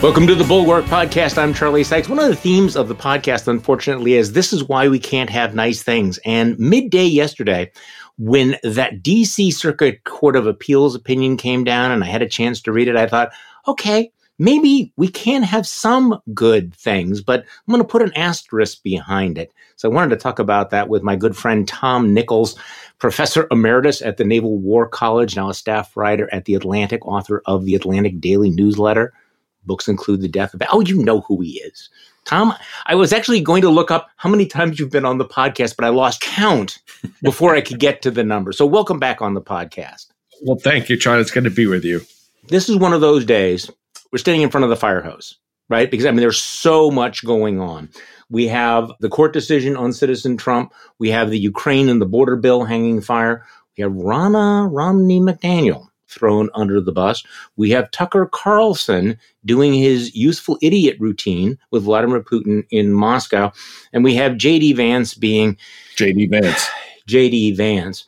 [0.00, 1.38] Welcome to the Bulwark Podcast.
[1.38, 2.08] I'm Charlie Sykes.
[2.08, 5.56] One of the themes of the podcast, unfortunately, is this is why we can't have
[5.56, 6.20] nice things.
[6.24, 7.72] And midday yesterday,
[8.16, 12.62] when that DC Circuit Court of Appeals opinion came down and I had a chance
[12.62, 13.32] to read it, I thought,
[13.66, 18.84] okay, maybe we can have some good things, but I'm going to put an asterisk
[18.84, 19.52] behind it.
[19.74, 22.56] So I wanted to talk about that with my good friend Tom Nichols,
[23.00, 27.42] professor emeritus at the Naval War College, now a staff writer at The Atlantic, author
[27.46, 29.12] of the Atlantic Daily Newsletter.
[29.68, 30.62] Books include The Death of.
[30.72, 31.88] Oh, you know who he is.
[32.24, 32.52] Tom,
[32.86, 35.76] I was actually going to look up how many times you've been on the podcast,
[35.76, 36.80] but I lost count
[37.22, 38.50] before I could get to the number.
[38.50, 40.06] So, welcome back on the podcast.
[40.42, 41.20] Well, thank you, Charlie.
[41.20, 42.00] It's good to be with you.
[42.48, 43.70] This is one of those days
[44.10, 45.38] we're standing in front of the fire hose,
[45.68, 45.90] right?
[45.90, 47.88] Because I mean, there's so much going on.
[48.30, 50.72] We have the court decision on Citizen Trump.
[50.98, 53.46] We have the Ukraine and the border bill hanging fire.
[53.76, 57.22] We have Ronna Romney McDaniel thrown under the bus.
[57.56, 63.52] We have Tucker Carlson doing his useful idiot routine with Vladimir Putin in Moscow.
[63.92, 65.56] And we have JD Vance being
[65.96, 66.68] JD Vance.
[67.08, 68.04] JD Vance.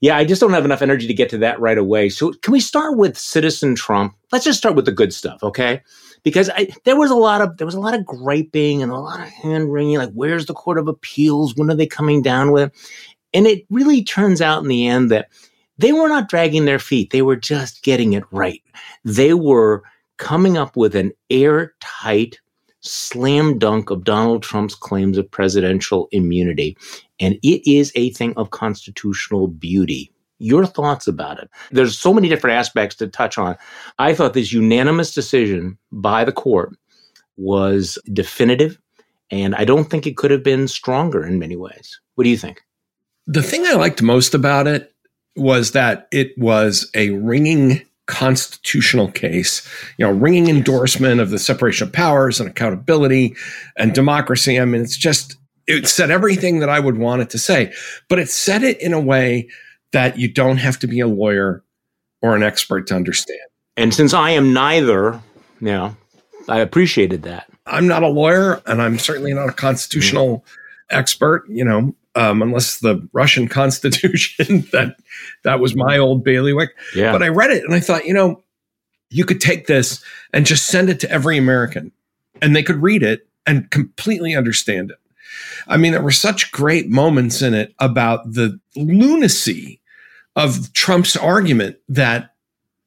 [0.00, 2.08] Yeah, I just don't have enough energy to get to that right away.
[2.08, 4.14] So, can we start with Citizen Trump?
[4.32, 5.82] Let's just start with the good stuff, okay?
[6.22, 8.98] Because I, there was a lot of there was a lot of griping and a
[8.98, 11.54] lot of hand wringing, like where's the Court of Appeals?
[11.54, 12.72] When are they coming down with?
[13.34, 15.28] And it really turns out in the end that
[15.80, 17.10] they were not dragging their feet.
[17.10, 18.62] They were just getting it right.
[19.04, 19.82] They were
[20.18, 22.38] coming up with an airtight
[22.80, 26.76] slam dunk of Donald Trump's claims of presidential immunity.
[27.18, 30.12] And it is a thing of constitutional beauty.
[30.38, 31.50] Your thoughts about it?
[31.70, 33.56] There's so many different aspects to touch on.
[33.98, 36.76] I thought this unanimous decision by the court
[37.36, 38.78] was definitive,
[39.30, 42.00] and I don't think it could have been stronger in many ways.
[42.14, 42.62] What do you think?
[43.26, 44.89] The thing I liked most about it
[45.40, 49.66] was that it was a ringing constitutional case,
[49.96, 53.34] you know, ringing endorsement of the separation of powers and accountability
[53.76, 54.58] and democracy.
[54.58, 57.72] I mean, it's just, it said everything that I would want it to say,
[58.08, 59.48] but it said it in a way
[59.92, 61.62] that you don't have to be a lawyer
[62.20, 63.40] or an expert to understand.
[63.76, 65.20] And since I am neither,
[65.60, 65.96] you know,
[66.48, 67.46] I appreciated that.
[67.64, 70.98] I'm not a lawyer and I'm certainly not a constitutional mm-hmm.
[70.98, 71.44] expert.
[71.48, 74.96] You know, um, unless the Russian Constitution that
[75.42, 76.70] that was my old bailiwick.
[76.94, 77.12] Yeah.
[77.12, 78.42] But I read it and I thought, you know,
[79.10, 81.92] you could take this and just send it to every American,
[82.40, 84.98] and they could read it and completely understand it.
[85.66, 89.80] I mean, there were such great moments in it about the lunacy
[90.36, 92.34] of Trump's argument that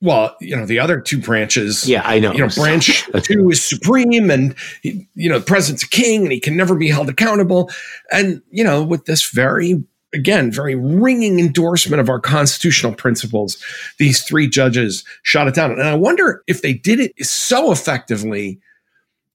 [0.04, 1.88] well, you know, the other two branches.
[1.88, 2.34] Yeah, I know.
[2.34, 6.32] You know, branch two is supreme, and he, you know, the president's a king, and
[6.32, 7.72] he can never be held accountable.
[8.12, 9.82] And you know, with this very
[10.14, 13.64] again very ringing endorsement of our constitutional principles,
[13.98, 15.72] these three judges shot it down.
[15.72, 18.60] And I wonder if they did it so effectively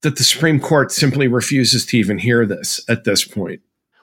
[0.01, 3.61] that the Supreme Court simply refuses to even hear this at this point.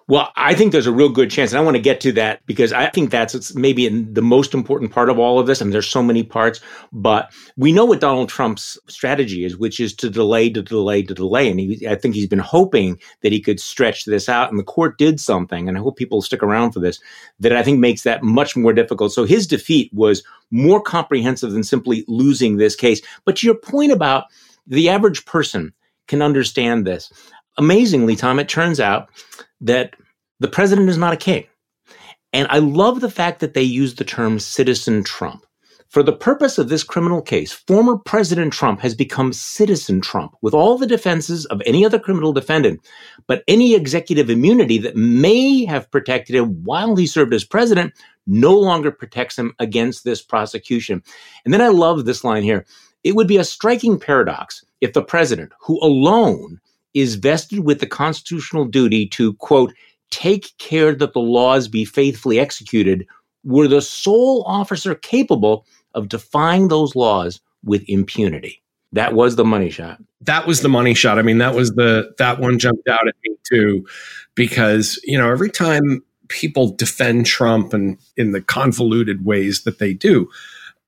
[0.09, 2.47] Well, I think there's a real good chance, and I want to get to that
[2.47, 5.61] because I think that's maybe the most important part of all of this.
[5.61, 6.61] I mean, there's so many parts,
[6.93, 11.12] but we know what Donald Trump's strategy is, which is to delay, to delay, to
[11.12, 11.50] delay.
[11.50, 14.65] And he, I think he's been hoping that he could stretch this out, and the
[14.65, 17.00] court did something, and I hope people stick around for this,
[17.41, 19.12] that I think makes that much more difficult.
[19.12, 20.22] So his defeat was
[20.53, 23.00] more comprehensive than simply losing this case.
[23.25, 24.27] But to your point about
[24.69, 25.72] the average person
[26.06, 27.12] can understand this.
[27.59, 29.09] Amazingly, Tom, it turns out
[29.61, 29.94] that
[30.41, 31.44] the president is not a king.
[32.33, 35.47] And I love the fact that they use the term citizen Trump.
[35.89, 40.53] For the purpose of this criminal case, former President Trump has become citizen Trump with
[40.53, 42.81] all the defenses of any other criminal defendant,
[43.27, 47.95] but any executive immunity that may have protected him while he served as president
[48.27, 51.03] no longer protects him against this prosecution.
[51.45, 52.66] And then I love this line here.
[53.05, 56.61] It would be a striking paradox if the president, who alone
[56.97, 59.73] is vested with the constitutional duty to, quote,
[60.11, 63.07] take care that the laws be faithfully executed,
[63.45, 68.63] were the sole officer capable of defying those laws with impunity.
[68.93, 70.03] That was the money shot.
[70.22, 71.19] That was the money shot.
[71.19, 73.87] I mean, that was the that one jumped out at me too,
[74.34, 79.93] because you know every time people defend Trump and in the convoluted ways that they
[79.93, 80.31] do,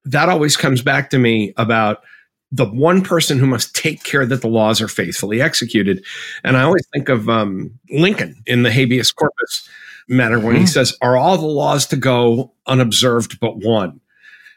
[0.06, 2.02] that always comes back to me about
[2.50, 6.04] the one person who must take care that the laws are faithfully executed.
[6.44, 9.68] And I always think of um, Lincoln in the habeas corpus
[10.08, 10.62] matter when mm-hmm.
[10.62, 14.00] he says, Are all the laws to go unobserved but one?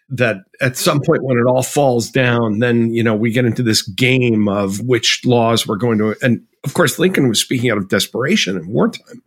[0.09, 3.63] That at some point when it all falls down, then, you know, we get into
[3.63, 6.15] this game of which laws we're going to.
[6.21, 9.23] And of course, Lincoln was speaking out of desperation in wartime.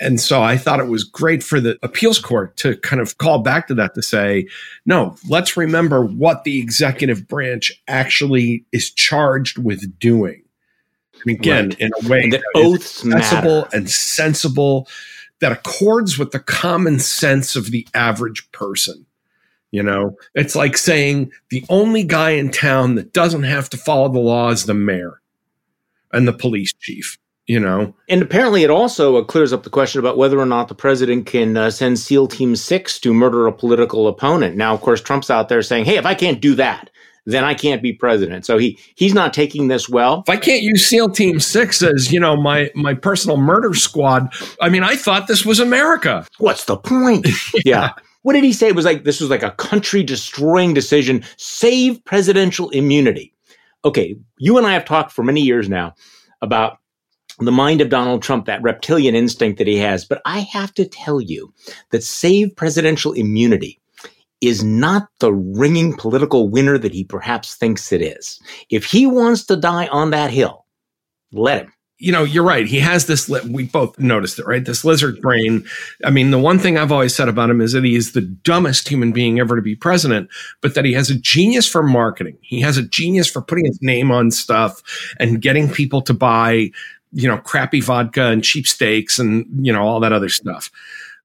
[0.00, 3.40] And so I thought it was great for the appeals court to kind of call
[3.40, 4.46] back to that to say,
[4.86, 10.42] no, let's remember what the executive branch actually is charged with doing.
[11.24, 11.80] And again, right.
[11.80, 14.88] in a way and that, that oaths sensible and sensible
[15.40, 19.06] that accords with the common sense of the average person.
[19.70, 24.08] You know, it's like saying the only guy in town that doesn't have to follow
[24.08, 25.20] the law is the mayor
[26.12, 27.92] and the police chief you know.
[28.08, 31.26] And apparently, it also uh, clears up the question about whether or not the president
[31.26, 34.56] can uh, send SEAL Team Six to murder a political opponent.
[34.56, 36.90] Now, of course, Trump's out there saying, "Hey, if I can't do that."
[37.26, 38.46] Then I can't be president.
[38.46, 40.24] So he he's not taking this well.
[40.26, 44.32] If I can't use SEAL Team Six as you know my my personal murder squad,
[44.62, 46.26] I mean I thought this was America.
[46.38, 47.26] What's the point?
[47.54, 47.60] yeah.
[47.66, 47.90] yeah.
[48.22, 48.68] What did he say?
[48.68, 51.22] It was like this was like a country destroying decision.
[51.36, 53.34] Save presidential immunity.
[53.84, 55.94] Okay, you and I have talked for many years now
[56.40, 56.78] about
[57.46, 60.04] the mind of Donald Trump, that reptilian instinct that he has.
[60.04, 61.52] But I have to tell you
[61.90, 63.80] that save presidential immunity
[64.40, 68.40] is not the ringing political winner that he perhaps thinks it is.
[68.70, 70.64] If he wants to die on that hill,
[71.32, 72.66] let him you know, you're right.
[72.66, 74.64] He has this, li- we both noticed it, right?
[74.64, 75.64] This lizard brain.
[76.04, 78.20] I mean, the one thing I've always said about him is that he is the
[78.20, 80.30] dumbest human being ever to be president,
[80.60, 82.38] but that he has a genius for marketing.
[82.40, 84.80] He has a genius for putting his name on stuff
[85.18, 86.70] and getting people to buy
[87.12, 90.70] you know, crappy vodka and cheap steaks and, you know, all that other stuff.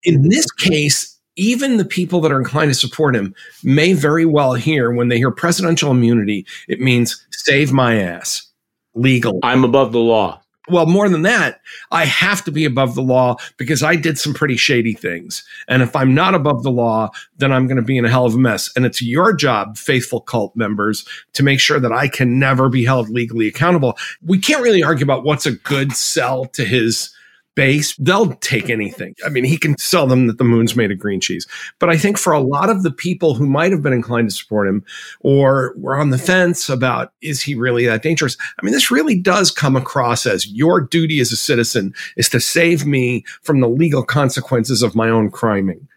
[0.04, 3.34] In this case, even the people that are inclined to support him
[3.64, 8.48] may very well hear when they hear presidential immunity, it means save my ass,
[8.94, 9.40] legal.
[9.44, 11.60] I'm above the law well, more than that,
[11.92, 15.44] I have to be above the law because I did some pretty shady things.
[15.68, 18.26] And if I'm not above the law, then I'm going to be in a hell
[18.26, 18.72] of a mess.
[18.76, 22.86] And it's your job, faithful cult members, to make sure that I can never be
[22.86, 23.98] held legally accountable.
[24.26, 27.14] We can't really argue about what's a good sell to his
[27.56, 29.16] base, they'll take anything.
[29.26, 31.48] I mean, he can sell them that the moon's made of green cheese.
[31.80, 34.36] But I think for a lot of the people who might have been inclined to
[34.36, 34.84] support him
[35.22, 38.38] or were on the fence about is he really that dangerous?
[38.60, 42.40] I mean, this really does come across as your duty as a citizen is to
[42.40, 45.88] save me from the legal consequences of my own criming.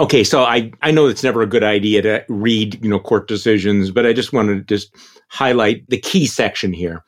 [0.00, 3.28] Okay, so I, I know it's never a good idea to read, you know, court
[3.28, 4.92] decisions, but I just wanted to just
[5.28, 7.04] highlight the key section here.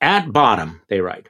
[0.00, 1.28] At bottom, they write,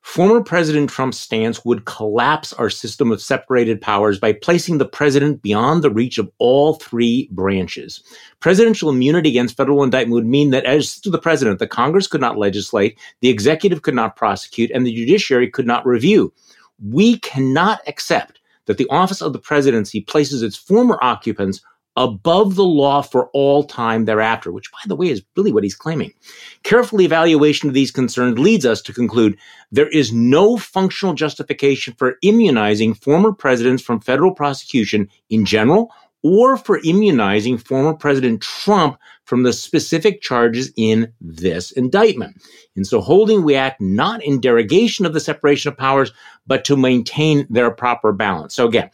[0.00, 5.42] Former President Trump's stance would collapse our system of separated powers by placing the president
[5.42, 8.02] beyond the reach of all three branches.
[8.40, 12.20] Presidential immunity against federal indictment would mean that, as to the president, the Congress could
[12.20, 16.32] not legislate, the executive could not prosecute, and the judiciary could not review.
[16.82, 21.60] We cannot accept that the office of the presidency places its former occupants
[21.96, 25.74] above the law for all time thereafter, which, by the way, is really what he's
[25.74, 26.12] claiming.
[26.62, 29.36] Careful evaluation of these concerns leads us to conclude
[29.70, 35.92] there is no functional justification for immunizing former presidents from federal prosecution in general
[36.22, 42.40] or for immunizing former President Trump from the specific charges in this indictment.
[42.76, 46.12] And so holding we act not in derogation of the separation of powers,
[46.46, 48.54] but to maintain their proper balance.
[48.54, 48.90] So again,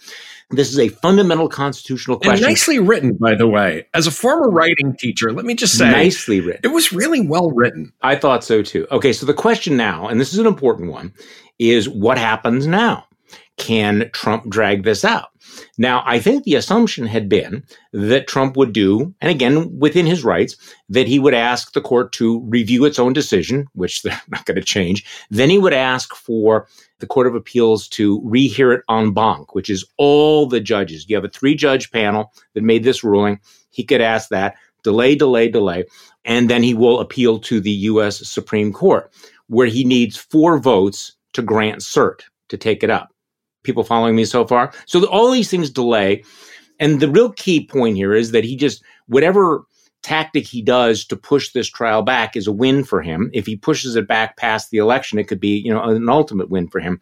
[0.51, 2.45] this is a fundamental constitutional question.
[2.45, 3.87] And nicely written, by the way.
[3.93, 6.61] As a former writing teacher, let me just say nicely written.
[6.65, 7.93] It was really well written.
[8.03, 8.87] I thought so too.
[8.91, 11.13] Okay, so the question now, and this is an important one,
[11.59, 13.05] is what happens now?
[13.59, 15.29] Can Trump drag this out?
[15.77, 20.25] Now, I think the assumption had been that Trump would do, and again, within his
[20.25, 20.57] rights,
[20.89, 24.57] that he would ask the court to review its own decision, which they're not going
[24.57, 25.05] to change.
[25.31, 26.69] Then he would ask for
[27.01, 31.09] the Court of Appeals to rehear it en banc, which is all the judges.
[31.09, 33.41] You have a three judge panel that made this ruling.
[33.71, 35.85] He could ask that, delay, delay, delay,
[36.25, 38.27] and then he will appeal to the U.S.
[38.29, 39.13] Supreme Court,
[39.47, 43.13] where he needs four votes to grant cert to take it up
[43.69, 44.73] people following me so far?
[44.87, 46.25] So all these things delay.
[46.81, 49.65] And the real key point here is that he just, whatever
[50.03, 53.31] tactic he does to push this trial back is a win for him.
[53.33, 56.51] If he pushes it back past the election, it could be, you know, an ultimate
[56.51, 57.01] win for him.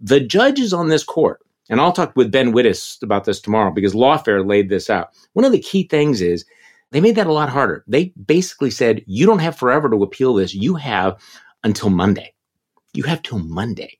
[0.00, 3.94] The judges on this court, and I'll talk with Ben Wittes about this tomorrow because
[3.94, 5.10] Lawfare laid this out.
[5.32, 6.44] One of the key things is
[6.92, 7.84] they made that a lot harder.
[7.88, 10.54] They basically said, you don't have forever to appeal this.
[10.54, 11.20] You have
[11.64, 12.32] until Monday.
[12.92, 13.98] You have till Monday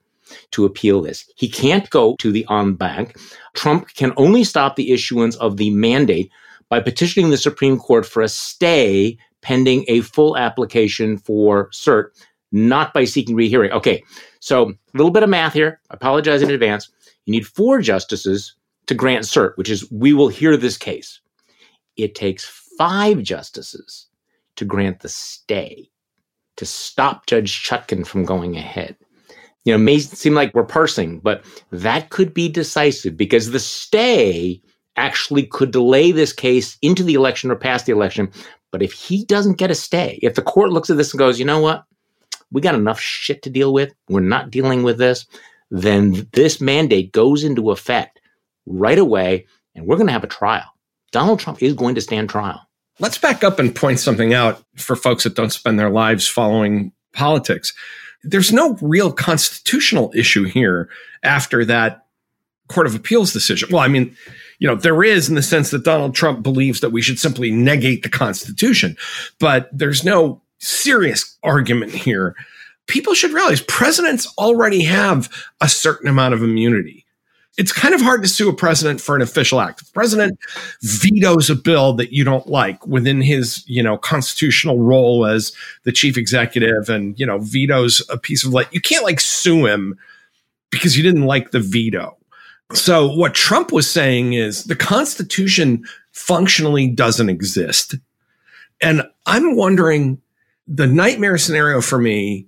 [0.52, 1.28] to appeal this.
[1.36, 3.16] He can't go to the en banc.
[3.54, 6.30] Trump can only stop the issuance of the mandate
[6.68, 12.06] by petitioning the Supreme Court for a stay pending a full application for cert,
[12.50, 13.70] not by seeking rehearing.
[13.70, 14.02] Okay,
[14.40, 15.80] so a little bit of math here.
[15.90, 16.90] I apologize in advance.
[17.26, 18.54] You need four justices
[18.87, 21.20] to grant cert, which is we will hear this case.
[21.96, 22.44] It takes
[22.76, 24.06] five justices
[24.56, 25.90] to grant the stay,
[26.56, 28.96] to stop Judge Chutkan from going ahead.
[29.66, 34.62] you know, may seem like we're parsing, but that could be decisive because the stay
[34.96, 38.30] actually could delay this case into the election or past the election.
[38.72, 41.38] But if he doesn't get a stay, if the court looks at this and goes,
[41.38, 41.84] you know what,
[42.50, 45.26] we got enough shit to deal with, we're not dealing with this,
[45.70, 48.20] then this mandate goes into effect
[48.66, 50.64] right away and we're going to have a trial.
[51.12, 52.60] Donald Trump is going to stand trial.
[52.98, 56.92] Let's back up and point something out for folks that don't spend their lives following
[57.12, 57.74] politics.
[58.22, 60.88] There's no real constitutional issue here
[61.22, 62.06] after that
[62.68, 63.68] Court of Appeals decision.
[63.70, 64.16] Well, I mean,
[64.58, 67.50] you know, there is in the sense that Donald Trump believes that we should simply
[67.50, 68.96] negate the Constitution,
[69.38, 72.34] but there's no serious argument here.
[72.86, 75.28] People should realize presidents already have
[75.60, 77.06] a certain amount of immunity
[77.56, 79.80] it's kind of hard to sue a president for an official act.
[79.80, 80.38] If the president
[80.82, 85.52] vetoes a bill that you don't like within his, you know, constitutional role as
[85.84, 89.66] the chief executive and, you know, vetoes a piece of like, you can't like sue
[89.66, 89.98] him
[90.70, 92.16] because you didn't like the veto.
[92.73, 97.94] So what Trump was saying is the Constitution functionally doesn't exist.
[98.80, 100.20] And I'm wondering
[100.66, 102.46] the nightmare scenario for me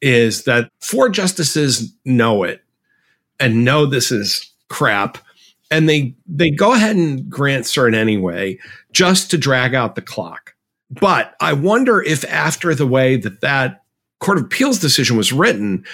[0.00, 2.62] is that four justices know it
[3.40, 5.18] and know this is crap
[5.70, 8.58] and they they go ahead and grant cert anyway
[8.92, 10.54] just to drag out the clock
[10.90, 13.82] but i wonder if after the way that that
[14.20, 15.84] court of appeals decision was written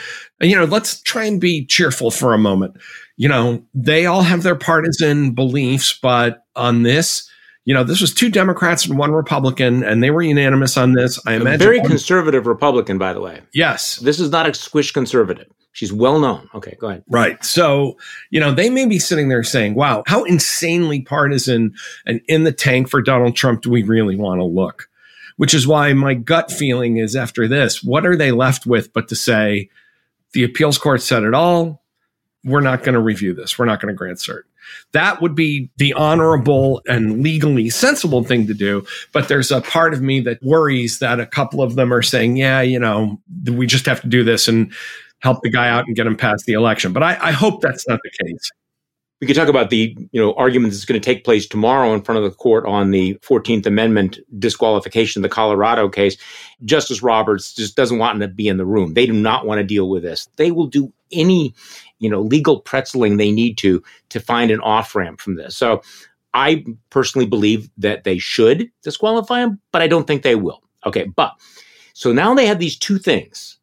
[0.41, 2.75] you know let's try and be cheerful for a moment
[3.17, 7.29] you know they all have their partisan beliefs but on this
[7.65, 11.21] you know, this was two Democrats and one Republican, and they were unanimous on this.
[11.27, 11.63] I imagine.
[11.63, 13.41] A very conservative Republican, by the way.
[13.55, 13.97] Yes.
[13.97, 15.47] This is not a squish conservative.
[15.71, 16.49] She's well known.
[16.55, 17.05] Okay, go ahead.
[17.09, 17.43] Right.
[17.45, 17.97] So,
[18.31, 21.73] you know, they may be sitting there saying, wow, how insanely partisan
[22.05, 24.89] and in the tank for Donald Trump do we really want to look?
[25.43, 29.09] Which is why my gut feeling is after this, what are they left with but
[29.09, 29.71] to say,
[30.35, 31.83] the appeals court said it all.
[32.45, 33.59] We're not going to review this.
[33.59, 34.43] We're not going to grant cert.
[34.93, 38.87] That would be the honorable and legally sensible thing to do.
[39.11, 42.37] But there's a part of me that worries that a couple of them are saying,
[42.37, 43.21] yeah, you know,
[43.51, 44.73] we just have to do this and
[45.23, 46.93] help the guy out and get him past the election.
[46.93, 48.49] But I, I hope that's not the case.
[49.23, 52.03] We could talk about the you know argument that's going to take place tomorrow in
[52.03, 56.17] front of the court on the Fourteenth Amendment disqualification, the Colorado case.
[56.65, 58.95] Justice Roberts just doesn't want to be in the room.
[58.95, 60.29] They do not want to deal with this.
[60.39, 61.55] They will do any
[62.01, 65.55] you know legal pretzeling they need to to find an off ramp from this.
[65.55, 65.83] So
[66.35, 70.65] I personally believe that they should disqualify him, but I don't think they will.
[70.85, 71.35] Okay, but
[71.95, 73.57] so now they have these two things.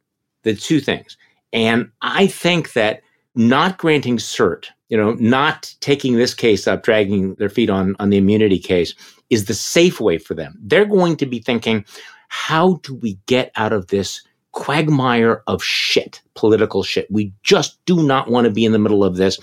[0.44, 1.18] The two things.
[1.52, 3.02] And I think that
[3.36, 8.10] not granting cert, you know, not taking this case up, dragging their feet on, on
[8.10, 8.94] the immunity case
[9.30, 10.58] is the safe way for them.
[10.62, 11.86] They're going to be thinking,
[12.28, 17.10] how do we get out of this quagmire of shit, political shit?
[17.12, 19.40] We just do not want to be in the middle of this.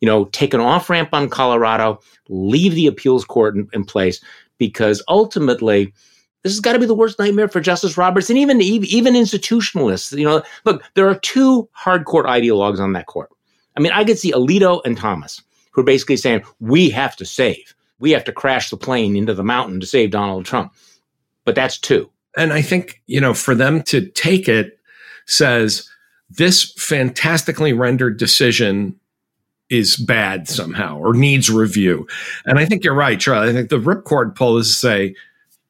[0.00, 4.22] You know, take an off ramp on Colorado, leave the appeals court in, in place,
[4.56, 5.92] because ultimately,
[6.44, 10.16] this has got to be the worst nightmare for Justice Roberts and even even institutionalists.
[10.16, 13.30] You know, look, there are two hardcore ideologues on that court.
[13.78, 17.24] I mean, I could see Alito and Thomas, who are basically saying we have to
[17.24, 20.74] save, we have to crash the plane into the mountain to save Donald Trump.
[21.44, 22.10] But that's two.
[22.36, 24.80] And I think you know, for them to take it
[25.26, 25.88] says
[26.28, 28.98] this fantastically rendered decision
[29.70, 32.08] is bad somehow or needs review.
[32.46, 33.50] And I think you're right, Charlie.
[33.50, 35.14] I think the ripcord pull is to say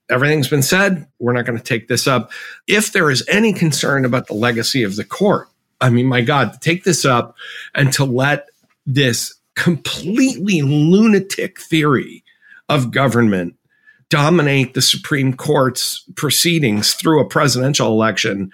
[0.08, 1.06] everything's been said.
[1.18, 2.32] We're not going to take this up.
[2.66, 5.48] If there is any concern about the legacy of the court,
[5.80, 7.36] I mean, my God, to take this up
[7.74, 8.48] and to let
[8.86, 12.24] this completely lunatic theory
[12.68, 13.54] of government
[14.10, 18.50] dominate the Supreme Court's proceedings through a presidential election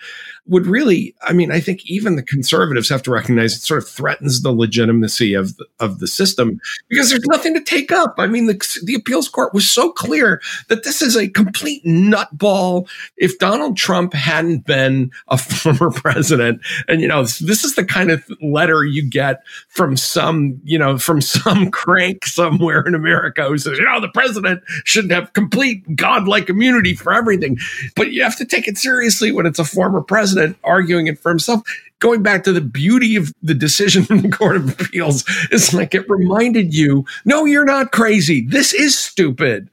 [0.46, 3.88] would really, I mean, I think even the conservatives have to recognize it sort of
[3.88, 8.14] threatens the legitimacy of the, of the system because there's nothing to take up.
[8.18, 12.88] I mean, the, the appeals court was so clear that this is a complete nutball.
[13.16, 18.10] If Donald Trump hadn't been a former president, and you know, this is the kind
[18.10, 23.56] of letter you get from some, you know, from some crank somewhere in America who
[23.56, 27.56] says, you know, the president shouldn't have complete godlike immunity for everything.
[27.96, 31.18] But you have to take it seriously when it's a former president president arguing it
[31.18, 31.62] for himself.
[32.00, 35.94] Going back to the beauty of the decision from the Court of Appeals, it's like
[35.94, 38.46] it reminded you, no, you're not crazy.
[38.46, 39.70] This is stupid.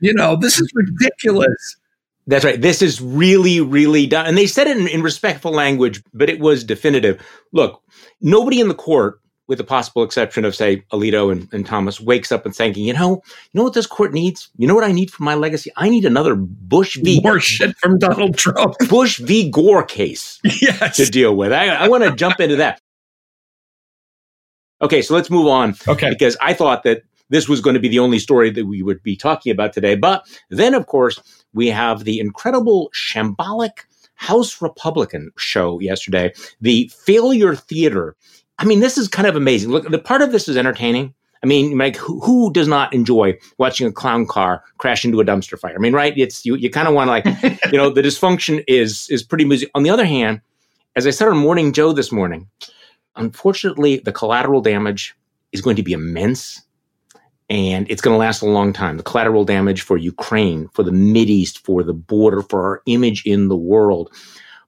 [0.00, 1.76] You know, this is ridiculous.
[2.26, 2.60] That's right.
[2.60, 4.26] This is really, really done.
[4.26, 7.22] And they said it in, in respectful language, but it was definitive.
[7.52, 7.82] Look,
[8.20, 12.32] nobody in the court with the possible exception of, say, Alito and, and, Thomas, wakes
[12.32, 14.48] up and thinking, you know, you know what this court needs?
[14.56, 15.70] You know what I need for my legacy?
[15.76, 17.20] I need another Bush v.
[17.22, 18.74] More shit from Donald Trump.
[18.88, 19.50] Bush v.
[19.50, 20.96] Gore case yes.
[20.96, 21.52] to deal with.
[21.52, 22.80] I, I want to jump into that.
[24.80, 25.74] Okay, so let's move on.
[25.86, 26.10] Okay.
[26.10, 29.02] Because I thought that this was going to be the only story that we would
[29.02, 29.94] be talking about today.
[29.94, 31.20] But then, of course,
[31.52, 33.84] we have the incredible shambolic
[34.14, 38.16] House Republican show yesterday, the Failure Theater.
[38.58, 39.70] I mean, this is kind of amazing.
[39.70, 41.14] Look, the part of this is entertaining.
[41.42, 45.24] I mean, like who, who, does not enjoy watching a clown car crash into a
[45.24, 45.74] dumpster fire?
[45.74, 46.16] I mean, right?
[46.16, 46.54] It's you.
[46.54, 49.70] You kind of want to like, you know, the dysfunction is is pretty music.
[49.74, 50.40] On the other hand,
[50.96, 52.48] as I said on Morning Joe this morning,
[53.16, 55.14] unfortunately, the collateral damage
[55.52, 56.62] is going to be immense
[57.50, 58.96] and it's going to last a long time.
[58.96, 63.48] The collateral damage for Ukraine, for the East, for the border, for our image in
[63.48, 64.10] the world.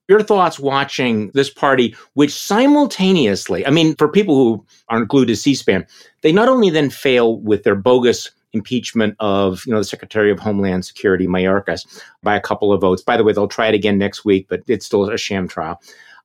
[0.09, 5.37] Your thoughts watching this party, which simultaneously, I mean, for people who aren't glued to
[5.37, 5.87] C-SPAN,
[6.23, 10.39] they not only then fail with their bogus impeachment of, you know, the Secretary of
[10.39, 13.03] Homeland Security, Mayorkas, by a couple of votes.
[13.03, 15.81] By the way, they'll try it again next week, but it's still a sham trial.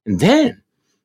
[0.05, 0.61] And then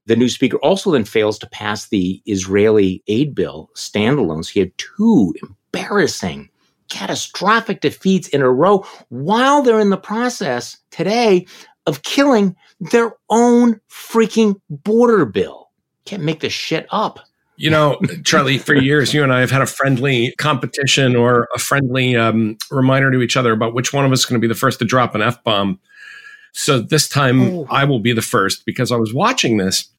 [0.06, 4.44] the new speaker also then fails to pass the Israeli aid bill standalone.
[4.44, 6.48] So he had two embarrassing,
[6.88, 11.46] catastrophic defeats in a row while they're in the process today
[11.86, 15.70] of killing their own freaking border bill.
[16.04, 17.20] Can't make this shit up.
[17.56, 21.58] You know, Charlie, for years, you and I have had a friendly competition or a
[21.58, 24.52] friendly um, reminder to each other about which one of us is going to be
[24.52, 25.80] the first to drop an F bomb.
[26.52, 27.66] So this time oh.
[27.70, 29.90] I will be the first because I was watching this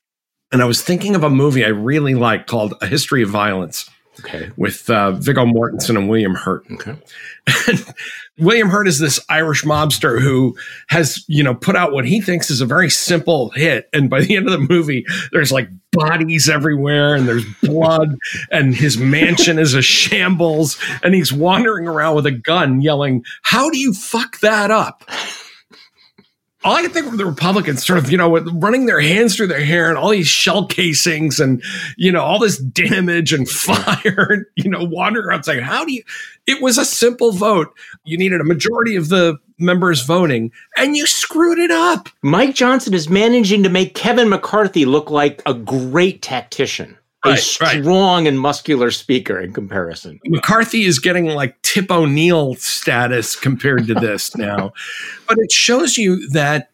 [0.52, 3.90] and I was thinking of a movie I really like called A History of Violence.
[4.20, 4.50] Okay.
[4.58, 6.66] With uh, Viggo Mortensen and William Hurt.
[6.72, 6.96] Okay.
[8.40, 10.56] William Hurt is this Irish mobster who
[10.90, 13.90] has, you know, put out what he thinks is a very simple hit.
[13.94, 18.16] And by the end of the movie, there's like bodies everywhere and there's blood
[18.52, 23.70] and his mansion is a shambles and he's wandering around with a gun yelling, How
[23.70, 25.04] do you fuck that up?
[26.68, 29.48] All I can think of the Republicans sort of, you know, running their hands through
[29.48, 31.64] their hair and all these shell casings and,
[31.96, 35.94] you know, all this damage and fire and, you know, wandering around saying, how do
[35.94, 36.04] you,
[36.46, 37.74] it was a simple vote.
[38.04, 42.10] You needed a majority of the members voting and you screwed it up.
[42.22, 47.39] Mike Johnson is managing to make Kevin McCarthy look like a great tactician a right,
[47.39, 48.27] strong right.
[48.27, 50.19] and muscular speaker in comparison.
[50.25, 54.73] McCarthy is getting like Tip O'Neill status compared to this now.
[55.27, 56.69] But it shows you that,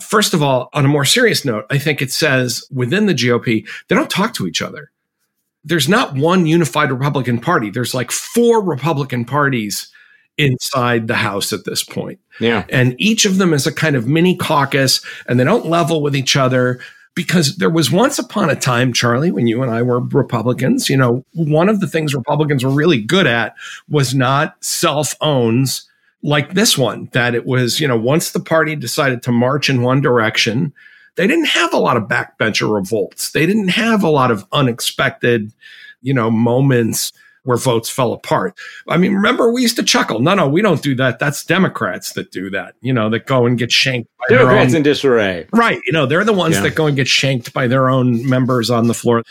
[0.00, 3.66] first of all, on a more serious note, I think it says within the GOP,
[3.88, 4.90] they don't talk to each other.
[5.64, 9.92] There's not one unified Republican Party, there's like four Republican parties
[10.38, 12.18] inside the House at this point.
[12.40, 12.64] Yeah.
[12.70, 16.16] And each of them is a kind of mini caucus, and they don't level with
[16.16, 16.80] each other
[17.14, 20.96] because there was once upon a time, Charlie, when you and I were Republicans, you
[20.96, 23.54] know, one of the things Republicans were really good at
[23.88, 25.88] was not self owns
[26.22, 29.82] like this one, that it was, you know, once the party decided to march in
[29.82, 30.72] one direction,
[31.16, 33.32] they didn't have a lot of backbencher revolts.
[33.32, 35.52] They didn't have a lot of unexpected,
[36.00, 37.12] you know, moments
[37.44, 38.56] where votes fell apart.
[38.88, 40.20] I mean, remember we used to chuckle.
[40.20, 41.18] No, no, we don't do that.
[41.18, 42.74] That's Democrats that do that.
[42.80, 44.08] You know, that go and get shanked.
[44.18, 45.80] By Democrats in disarray, right?
[45.86, 46.62] You know, they're the ones yeah.
[46.62, 49.22] that go and get shanked by their own members on the floor.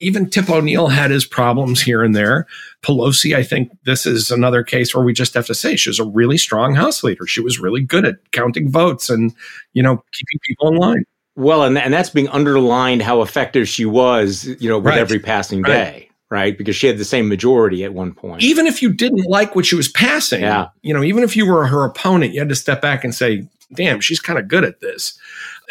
[0.00, 2.48] Even Tip O'Neill had his problems here and there.
[2.82, 6.00] Pelosi, I think this is another case where we just have to say she was
[6.00, 7.24] a really strong House leader.
[7.24, 9.32] She was really good at counting votes and,
[9.74, 11.04] you know, keeping people in line.
[11.36, 14.98] Well, and, and that's being underlined how effective she was, you know, with right.
[14.98, 16.10] every passing day.
[16.32, 16.56] Right?
[16.56, 18.42] Because she had the same majority at one point.
[18.42, 20.68] Even if you didn't like what she was passing, yeah.
[20.80, 23.46] you know, even if you were her opponent, you had to step back and say,
[23.74, 25.18] damn, she's kind of good at this.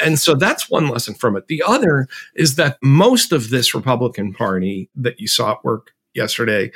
[0.04, 1.48] And so that's one lesson from it.
[1.48, 6.72] The other is that most of this Republican Party that you saw at work yesterday,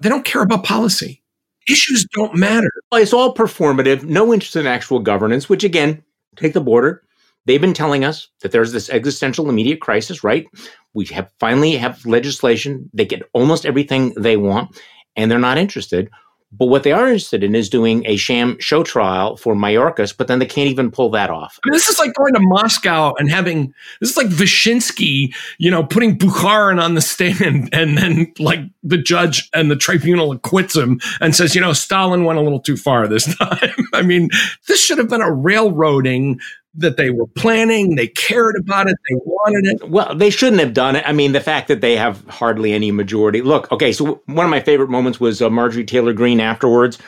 [0.00, 1.22] they don't care about policy.
[1.68, 2.72] Issues don't matter.
[2.92, 6.02] It's all performative, no interest in actual governance, which again,
[6.34, 7.04] take the border.
[7.48, 10.46] They've been telling us that there's this existential immediate crisis, right?
[10.92, 12.90] We have finally have legislation.
[12.92, 14.78] They get almost everything they want,
[15.16, 16.10] and they're not interested.
[16.50, 20.28] But what they are interested in is doing a sham show trial for Mayorkas, but
[20.28, 21.58] then they can't even pull that off.
[21.62, 25.70] I mean, this is like going to Moscow and having this is like Vyshinsky, you
[25.70, 30.74] know, putting Bukharin on the stand, and then like the judge and the tribunal acquits
[30.74, 33.87] him and says, you know, Stalin went a little too far this time.
[33.98, 34.30] I mean,
[34.66, 36.40] this should have been a railroading
[36.74, 37.96] that they were planning.
[37.96, 38.96] They cared about it.
[39.08, 39.88] They wanted it.
[39.88, 41.04] Well, they shouldn't have done it.
[41.06, 43.42] I mean, the fact that they have hardly any majority.
[43.42, 46.98] Look, okay, so one of my favorite moments was uh, Marjorie Taylor Greene afterwards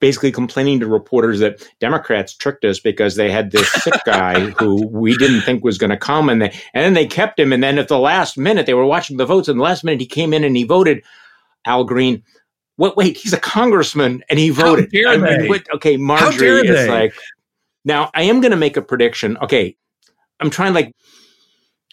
[0.00, 4.86] basically complaining to reporters that Democrats tricked us because they had this sick guy who
[4.88, 7.62] we didn't think was going to come, and they and then they kept him, and
[7.62, 10.06] then at the last minute they were watching the votes, and the last minute he
[10.06, 11.02] came in and he voted.
[11.66, 12.22] Al Green.
[12.78, 12.96] What?
[12.96, 14.84] Wait, he's a congressman and he voted.
[14.84, 15.38] How dare I they?
[15.38, 17.12] mean, what, okay, Marjorie is like.
[17.84, 19.36] Now I am going to make a prediction.
[19.38, 19.76] Okay,
[20.40, 20.94] I'm trying like.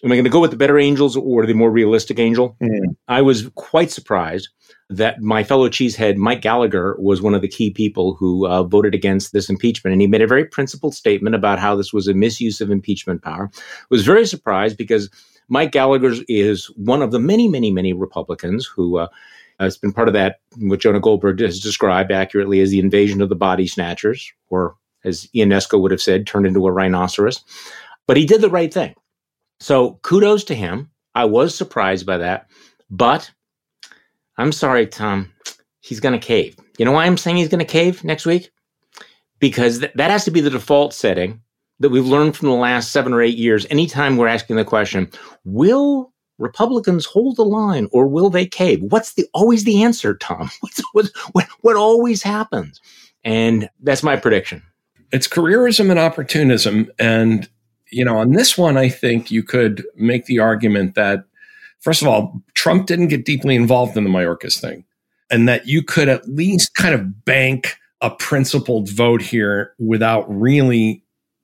[0.04, 2.56] Am I going to go with the better angels or the more realistic angel?
[2.62, 2.96] Mm.
[3.08, 4.50] I was quite surprised
[4.88, 8.94] that my fellow cheesehead Mike Gallagher was one of the key people who uh, voted
[8.94, 12.14] against this impeachment, and he made a very principled statement about how this was a
[12.14, 13.50] misuse of impeachment power.
[13.56, 15.10] I Was very surprised because
[15.48, 19.08] Mike Gallagher is one of the many, many, many Republicans who uh,
[19.60, 23.30] has been part of that what Jonah Goldberg has described accurately as the invasion of
[23.30, 27.44] the body snatchers, or as Ionesco would have said, turned into a rhinoceros.
[28.08, 28.96] But he did the right thing.
[29.60, 30.92] So kudos to him.
[31.14, 32.50] I was surprised by that,
[32.90, 33.32] but
[34.38, 35.32] I'm sorry, Tom.
[35.80, 36.58] He's going to cave.
[36.78, 38.52] You know why I'm saying he's going to cave next week?
[39.40, 41.42] Because th- that has to be the default setting
[41.80, 43.66] that we've learned from the last seven or eight years.
[43.70, 45.10] Anytime we're asking the question,
[45.44, 48.82] will Republicans hold the line or will they cave?
[48.82, 50.50] What's the always the answer, Tom?
[50.60, 52.82] What's, what, what, what always happens?
[53.24, 54.62] And that's my prediction.
[55.12, 56.92] It's careerism and opportunism.
[57.00, 57.48] And,
[57.92, 61.26] you know, on this one, I think you could make the argument that
[61.86, 64.84] first of all, Trump didn't get deeply involved in the Mayorkas thing,
[65.30, 71.04] and that you could at least kind of bank a principled vote here without really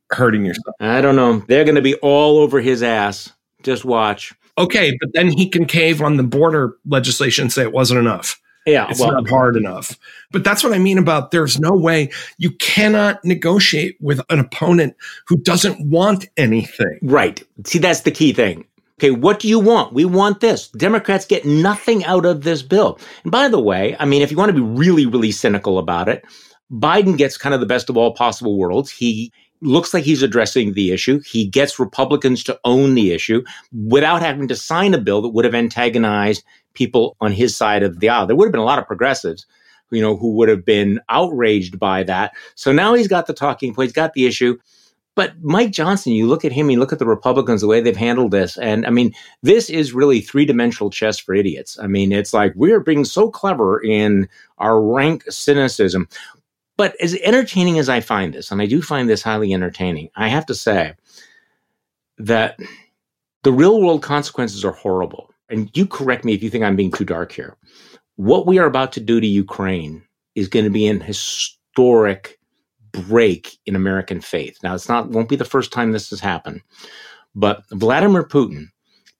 [0.09, 0.75] hurting yourself.
[0.79, 1.39] I don't know.
[1.47, 3.31] They're going to be all over his ass.
[3.63, 4.33] Just watch.
[4.57, 8.39] Okay, but then he can cave on the border legislation and say it wasn't enough.
[8.65, 9.97] Yeah, it's well, not hard enough.
[10.31, 14.95] But that's what I mean about there's no way you cannot negotiate with an opponent
[15.27, 16.99] who doesn't want anything.
[17.01, 17.41] Right.
[17.65, 18.65] See, that's the key thing.
[18.99, 19.93] Okay, what do you want?
[19.93, 20.67] We want this.
[20.69, 22.99] Democrats get nothing out of this bill.
[23.23, 26.07] And by the way, I mean, if you want to be really, really cynical about
[26.07, 26.23] it,
[26.71, 28.91] Biden gets kind of the best of all possible worlds.
[28.91, 31.21] He looks like he's addressing the issue.
[31.25, 35.45] He gets Republicans to own the issue without having to sign a bill that would
[35.45, 36.43] have antagonized
[36.73, 38.27] people on his side of the aisle.
[38.27, 39.45] There would have been a lot of progressives,
[39.91, 42.33] you know, who would have been outraged by that.
[42.55, 44.57] So now he's got the talking point, he's got the issue.
[45.13, 47.95] But Mike Johnson, you look at him, you look at the Republicans, the way they've
[47.95, 48.57] handled this.
[48.57, 51.77] And I mean, this is really three dimensional chess for idiots.
[51.79, 56.07] I mean, it's like we're being so clever in our rank cynicism.
[56.81, 60.29] But as entertaining as I find this, and I do find this highly entertaining, I
[60.29, 60.95] have to say
[62.17, 62.57] that
[63.43, 65.29] the real world consequences are horrible.
[65.47, 67.55] And you correct me if you think I'm being too dark here.
[68.15, 70.01] What we are about to do to Ukraine
[70.33, 72.39] is going to be an historic
[72.93, 74.57] break in American faith.
[74.63, 76.61] Now, it's not won't be the first time this has happened,
[77.35, 78.69] but Vladimir Putin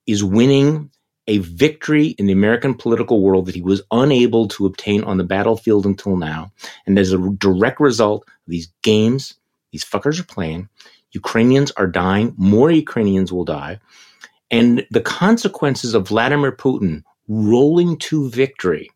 [0.08, 0.90] is winning
[1.28, 5.24] a victory in the American political world that he was unable to obtain on the
[5.24, 6.52] battlefield until now.
[6.86, 9.34] And as a direct result of these games
[9.72, 10.68] these fuckers are playing,
[11.12, 13.80] Ukrainians are dying, more Ukrainians will die.
[14.50, 18.90] And the consequences of Vladimir Putin rolling to victory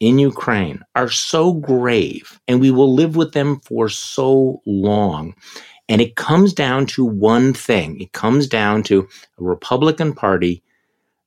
[0.00, 5.34] in Ukraine are so grave and we will live with them for so long.
[5.88, 9.06] And it comes down to one thing it comes down to
[9.38, 10.62] a Republican Party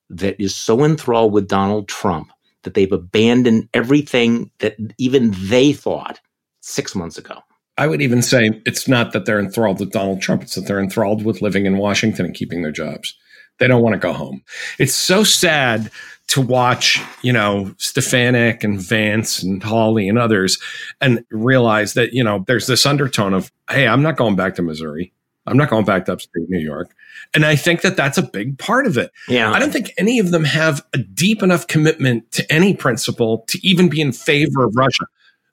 [0.10, 2.32] that is so enthralled with Donald Trump
[2.64, 6.20] that they've abandoned everything that even they thought
[6.62, 7.42] six months ago.
[7.78, 10.80] I would even say it's not that they're enthralled with Donald Trump, it's that they're
[10.80, 13.16] enthralled with living in Washington and keeping their jobs.
[13.60, 14.44] They don't want to go home.
[14.80, 15.92] It's so sad
[16.28, 20.60] to watch, you know, Stefanik and Vance and Hawley and others
[21.00, 24.62] and realize that, you know, there's this undertone of, hey, I'm not going back to
[24.62, 25.14] Missouri.
[25.48, 26.94] I'm not going back to upstate New York.
[27.34, 29.12] And I think that that's a big part of it.
[29.28, 29.52] Yeah.
[29.52, 33.60] I don't think any of them have a deep enough commitment to any principle to
[33.66, 35.06] even be in favor of Russia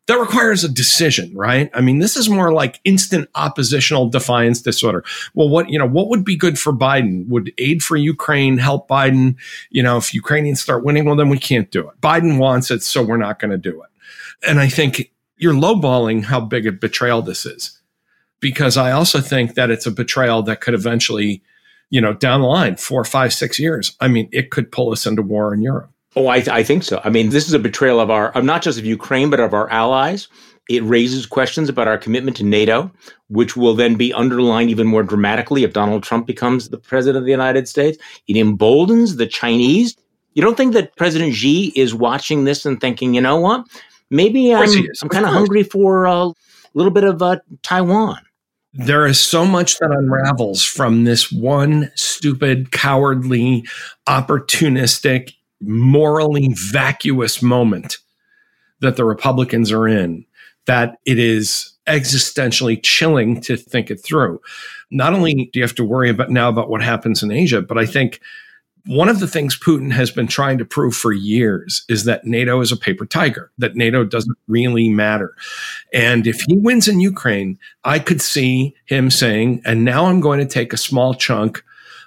[0.06, 1.70] that requires a decision, right?
[1.72, 5.02] I mean, this is more like instant oppositional defiance disorder.
[5.34, 7.26] Well, what, you know, what would be good for Biden?
[7.28, 9.36] Would aid for Ukraine help Biden?
[9.70, 12.00] You know, if Ukrainians start winning, well, then we can't do it.
[12.02, 13.88] Biden wants it, so we're not going to do it.
[14.46, 17.80] And I think you're lowballing how big a betrayal this is
[18.44, 21.42] because I also think that it's a betrayal that could eventually,
[21.88, 23.96] you know, down the line, four, five, six years.
[24.02, 25.90] I mean, it could pull us into war in Europe.
[26.14, 27.00] Oh, I, th- I think so.
[27.02, 29.54] I mean, this is a betrayal of our, of not just of Ukraine, but of
[29.54, 30.28] our allies.
[30.68, 32.92] It raises questions about our commitment to NATO,
[33.28, 37.24] which will then be underlined even more dramatically if Donald Trump becomes the president of
[37.24, 37.96] the United States.
[38.28, 39.96] It emboldens the Chinese.
[40.34, 43.64] You don't think that President Xi is watching this and thinking, you know what?
[44.10, 44.68] Maybe I'm,
[45.00, 46.30] I'm kind of hungry for a
[46.74, 48.20] little bit of uh, Taiwan.
[48.74, 53.64] There is so much that unravels from this one stupid, cowardly,
[54.08, 57.98] opportunistic, morally vacuous moment
[58.80, 60.26] that the Republicans are in
[60.66, 64.40] that it is existentially chilling to think it through.
[64.90, 67.78] Not only do you have to worry about now about what happens in Asia, but
[67.78, 68.20] I think
[68.86, 72.60] one of the things Putin has been trying to prove for years is that NATO
[72.60, 75.34] is a paper tiger, that NATO doesn't really matter.
[75.92, 80.40] And if he wins in Ukraine, I could see him saying, and now I'm going
[80.40, 81.64] to take a small chunk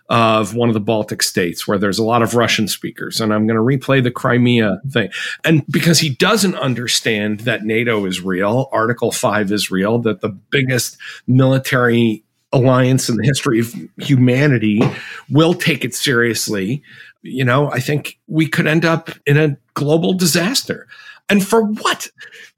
[0.09, 3.19] of one of the Baltic states where there's a lot of Russian speakers.
[3.19, 5.09] And I'm going to replay the Crimea thing.
[5.43, 10.29] And because he doesn't understand that NATO is real, Article 5 is real, that the
[10.29, 14.81] biggest military alliance in the history of humanity
[15.29, 16.81] will take it seriously,
[17.21, 20.87] you know, I think we could end up in a global disaster.
[21.29, 22.07] And for what?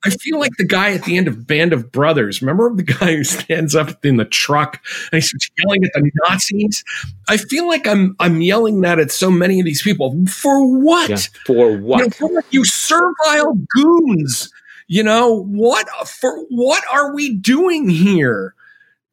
[0.06, 2.42] I feel like the guy at the end of Band of Brothers.
[2.42, 4.80] Remember the guy who stands up in the truck
[5.12, 6.84] and he's yelling at the Nazis?
[7.28, 10.24] I feel like I'm I'm yelling that at so many of these people.
[10.28, 11.10] For what?
[11.10, 12.00] Yeah, for what?
[12.00, 14.54] You, know, for you servile goons.
[14.88, 18.54] You know, what for what are we doing here?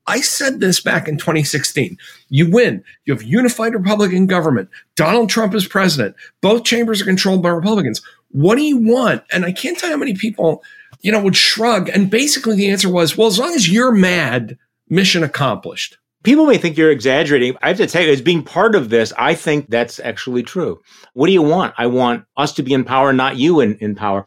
[0.07, 1.99] I said this back in 2016.
[2.29, 2.85] You win.
[3.05, 4.69] You have unified Republican government.
[4.95, 6.15] Donald Trump is president.
[6.41, 8.03] Both chambers are controlled by Republicans.
[8.31, 9.25] What do you want?
[9.33, 10.63] And I can't tell how many people,
[11.01, 11.89] you know, would shrug.
[11.89, 15.99] And basically the answer was, well, as long as you're mad, mission accomplished.
[16.23, 17.57] People may think you're exaggerating.
[17.63, 20.81] I have to tell you, as being part of this, I think that's actually true.
[21.15, 21.75] What do you want?
[21.79, 24.27] I want us to be in power, not you in, in power.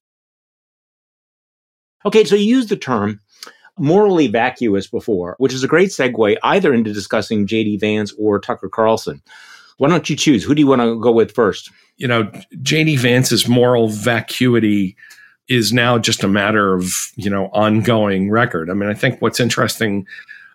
[2.06, 3.20] Okay, so you use the term
[3.80, 8.70] morally vacuous before, which is a great segue either into discussing JD Vance or Tucker
[8.70, 9.22] Carlson.
[9.78, 10.44] Why don't you choose?
[10.44, 11.72] Who do you want to go with first?
[11.98, 14.96] You know, JD Vance's moral vacuity
[15.48, 18.70] is now just a matter of, you know, ongoing record.
[18.70, 20.06] I mean, I think what's interesting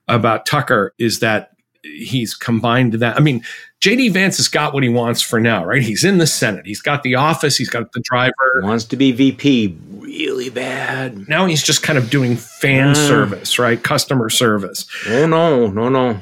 [0.08, 1.50] about Tucker is that
[1.82, 3.16] he's combined that.
[3.16, 3.42] I mean,
[3.80, 5.82] JD Vance has got what he wants for now, right?
[5.82, 6.64] He's in the Senate.
[6.66, 7.56] He's got the office.
[7.56, 8.32] He's got the driver.
[8.60, 9.76] He wants to be VP
[10.14, 11.28] really bad.
[11.28, 13.82] Now he's just kind of doing fan uh, service, right?
[13.82, 14.86] Customer service.
[15.08, 16.20] Oh no, no, no.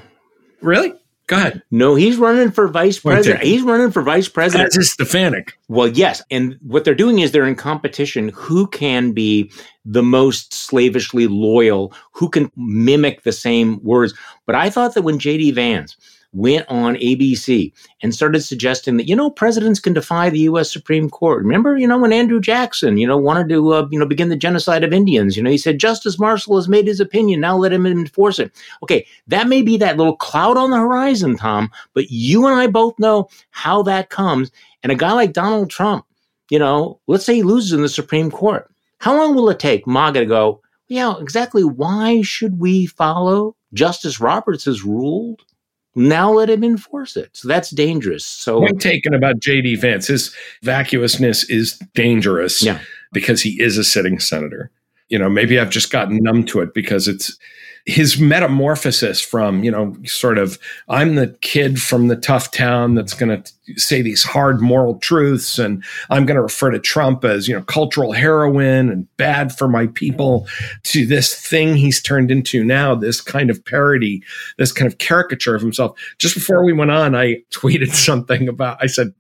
[0.61, 0.95] Really?
[1.29, 1.63] Go ahead.
[1.71, 3.43] No, he's running for vice president.
[3.43, 4.67] He's running for vice president.
[4.67, 5.57] That's just Stefanik.
[5.69, 6.21] Well, yes.
[6.31, 8.31] And what they're doing is they're in competition.
[8.35, 9.51] Who can be
[9.85, 11.95] the most slavishly loyal?
[12.13, 14.15] Who can mimic the same words?
[14.47, 15.97] But I thought that when JD Vance
[16.33, 20.73] went on ABC and started suggesting that, you know, presidents can defy the U.S.
[20.73, 21.43] Supreme Court.
[21.43, 24.37] Remember, you know, when Andrew Jackson, you know, wanted to, uh, you know, begin the
[24.37, 27.41] genocide of Indians, you know, he said, Justice Marshall has made his opinion.
[27.41, 28.53] Now let him enforce it.
[28.83, 29.07] Okay.
[29.27, 32.99] That may be that little cloud on the horizon, Tom, but you and I both
[32.99, 34.51] know how that comes.
[34.83, 36.07] And a guy like Donald Trump,
[36.51, 38.71] you know, let's say he loses in the Supreme Court.
[38.99, 44.21] How long will it take MAGA to go, yeah, exactly why should we follow Justice
[44.21, 45.43] Roberts has ruled?
[45.95, 47.31] Now let him enforce it.
[47.33, 48.25] So that's dangerous.
[48.25, 50.07] So point taken about JD Vance.
[50.07, 52.81] His vacuousness is dangerous yeah.
[53.13, 54.71] because he is a sitting senator.
[55.13, 57.39] You know, maybe I've just gotten numb to it because it's
[57.85, 63.13] his metamorphosis from, you know, sort of, I'm the kid from the tough town that's
[63.13, 67.49] going to say these hard moral truths, and I'm going to refer to Trump as,
[67.49, 70.47] you know, cultural heroin and bad for my people,
[70.85, 74.23] to this thing he's turned into now, this kind of parody,
[74.59, 75.99] this kind of caricature of himself.
[76.19, 79.13] Just before we went on, I tweeted something about, I said,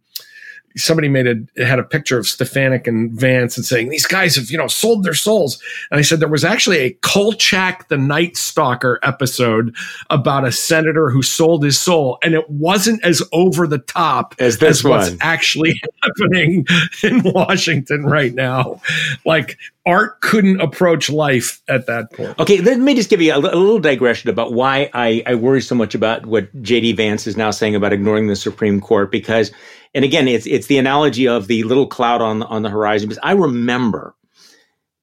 [0.76, 4.50] somebody made a had a picture of Stefanik and Vance and saying these guys have
[4.50, 5.60] you know sold their souls.
[5.90, 9.74] And I said there was actually a Kolchak the Night Stalker episode
[10.10, 14.58] about a senator who sold his soul, and it wasn't as over the top as
[14.58, 16.66] this as what's actually happening
[17.02, 18.80] in Washington right now.
[19.24, 22.38] Like art couldn't approach life at that point.
[22.38, 25.60] Okay, let me just give you a, a little digression about why I, I worry
[25.60, 29.50] so much about what JD Vance is now saying about ignoring the Supreme Court because
[29.94, 33.08] and again, it's it's the analogy of the little cloud on the, on the horizon.
[33.08, 34.14] Because I remember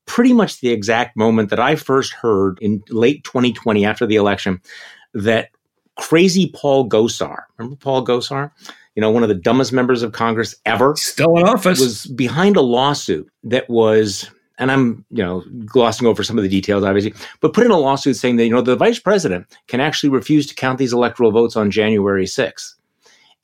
[0.06, 4.62] pretty much the exact moment that I first heard in late 2020 after the election
[5.14, 5.50] that
[5.98, 8.52] crazy Paul Gosar, remember Paul Gosar?
[8.96, 12.58] You know, one of the dumbest members of Congress ever, still in office, was behind
[12.58, 17.14] a lawsuit that was and I'm, you know, glossing over some of the details, obviously,
[17.40, 20.46] but put in a lawsuit saying that, you know, the vice president can actually refuse
[20.48, 22.76] to count these electoral votes on January 6th.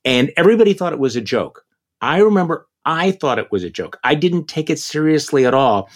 [0.06, 1.66] And everybody thought it was a joke.
[2.00, 3.98] I remember I thought it was a joke.
[4.04, 5.90] I didn't take it seriously at all.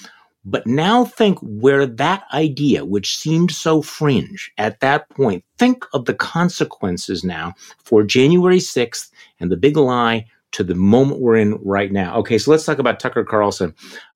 [0.45, 6.07] But now think where that idea, which seemed so fringe at that point, think of
[6.07, 11.55] the consequences now for January 6th and the big lie to the moment we're in
[11.63, 12.17] right now.
[12.17, 13.75] Okay, so let's talk about Tucker Carlson.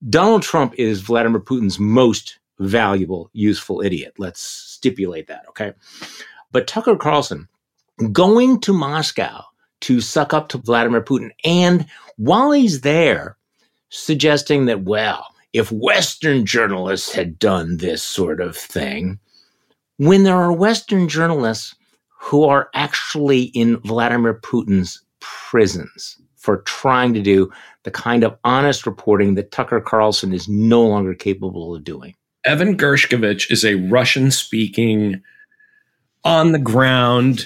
[0.08, 4.14] Donald Trump is Vladimir Putin's most valuable, useful idiot.
[4.18, 5.74] Let's stipulate that, okay?
[6.50, 7.48] But Tucker Carlson
[8.12, 9.44] going to Moscow
[9.84, 11.30] to suck up to Vladimir Putin.
[11.44, 13.36] And while he's there,
[13.90, 19.18] suggesting that, well, if Western journalists had done this sort of thing,
[19.98, 21.74] when there are Western journalists
[22.18, 28.86] who are actually in Vladimir Putin's prisons for trying to do the kind of honest
[28.86, 32.14] reporting that Tucker Carlson is no longer capable of doing.
[32.46, 35.22] Evan Gershkovich is a Russian speaking,
[36.24, 37.44] on the ground,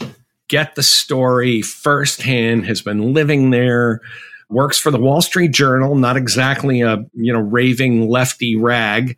[0.49, 4.01] get the story firsthand, has been living there,
[4.49, 9.17] works for the Wall Street Journal, not exactly a, you know, raving lefty rag.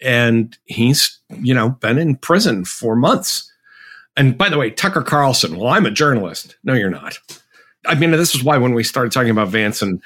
[0.00, 3.52] And he's, you know, been in prison for months.
[4.16, 6.56] And by the way, Tucker Carlson, well, I'm a journalist.
[6.62, 7.18] No, you're not.
[7.86, 10.02] I mean, this is why when we started talking about Vance and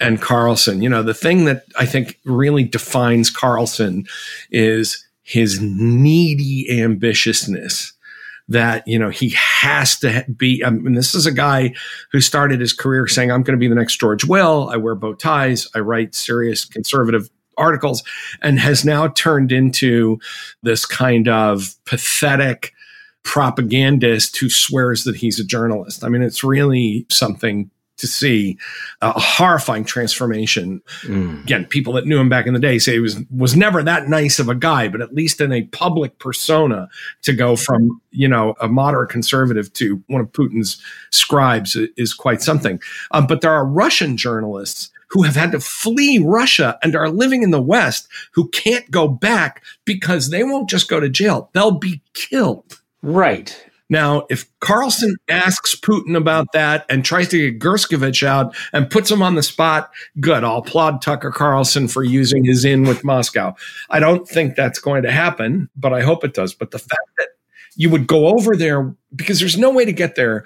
[0.00, 4.06] and Carlson, you know, the thing that I think really defines Carlson
[4.50, 7.93] is his needy ambitiousness
[8.48, 11.74] that you know he has to be um, I mean this is a guy
[12.12, 14.68] who started his career saying I'm going to be the next George Will.
[14.70, 15.68] I wear bow ties.
[15.74, 18.02] I write serious conservative articles
[18.42, 20.18] and has now turned into
[20.62, 22.72] this kind of pathetic
[23.22, 26.04] propagandist who swears that he's a journalist.
[26.04, 28.58] I mean it's really something to see
[29.00, 30.82] a horrifying transformation.
[31.02, 31.42] Mm.
[31.42, 34.08] Again, people that knew him back in the day say he was was never that
[34.08, 36.88] nice of a guy, but at least in a public persona
[37.22, 42.42] to go from you know a moderate conservative to one of Putin's scribes is quite
[42.42, 42.80] something.
[43.12, 47.42] Um, but there are Russian journalists who have had to flee Russia and are living
[47.42, 51.78] in the West who can't go back because they won't just go to jail; they'll
[51.78, 52.80] be killed.
[53.02, 53.70] Right.
[53.90, 59.10] Now, if Carlson asks Putin about that and tries to get Gershkovich out and puts
[59.10, 60.42] him on the spot, good.
[60.42, 63.54] I'll applaud Tucker Carlson for using his in with Moscow.
[63.90, 66.54] I don't think that's going to happen, but I hope it does.
[66.54, 67.28] But the fact that
[67.76, 70.44] you would go over there because there's no way to get there.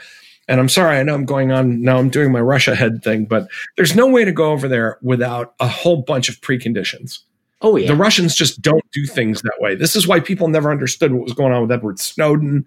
[0.49, 1.99] And I'm sorry, I know I'm going on now.
[1.99, 5.55] I'm doing my Russia head thing, but there's no way to go over there without
[5.61, 7.19] a whole bunch of preconditions.
[7.61, 7.89] Oh, yeah.
[7.89, 9.75] The Russians just don't do things that way.
[9.75, 12.65] This is why people never understood what was going on with Edward Snowden.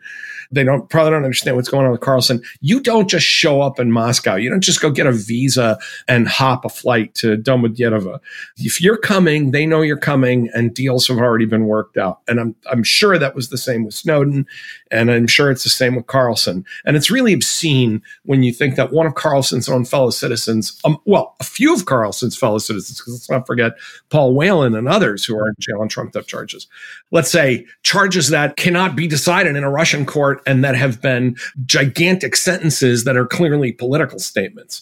[0.51, 2.41] They don't probably don't understand what's going on with Carlson.
[2.59, 4.35] You don't just show up in Moscow.
[4.35, 8.19] You don't just go get a visa and hop a flight to Domodedovo.
[8.57, 12.19] If you're coming, they know you're coming, and deals have already been worked out.
[12.27, 14.45] And I'm I'm sure that was the same with Snowden,
[14.91, 16.65] and I'm sure it's the same with Carlson.
[16.83, 20.97] And it's really obscene when you think that one of Carlson's own fellow citizens, um,
[21.05, 23.71] well, a few of Carlson's fellow citizens, because let's not forget
[24.09, 26.67] Paul Whelan and others who are in jail on trumped up charges.
[27.11, 31.37] Let's say charges that cannot be decided in a Russian court and that have been
[31.65, 34.81] gigantic sentences that are clearly political statements.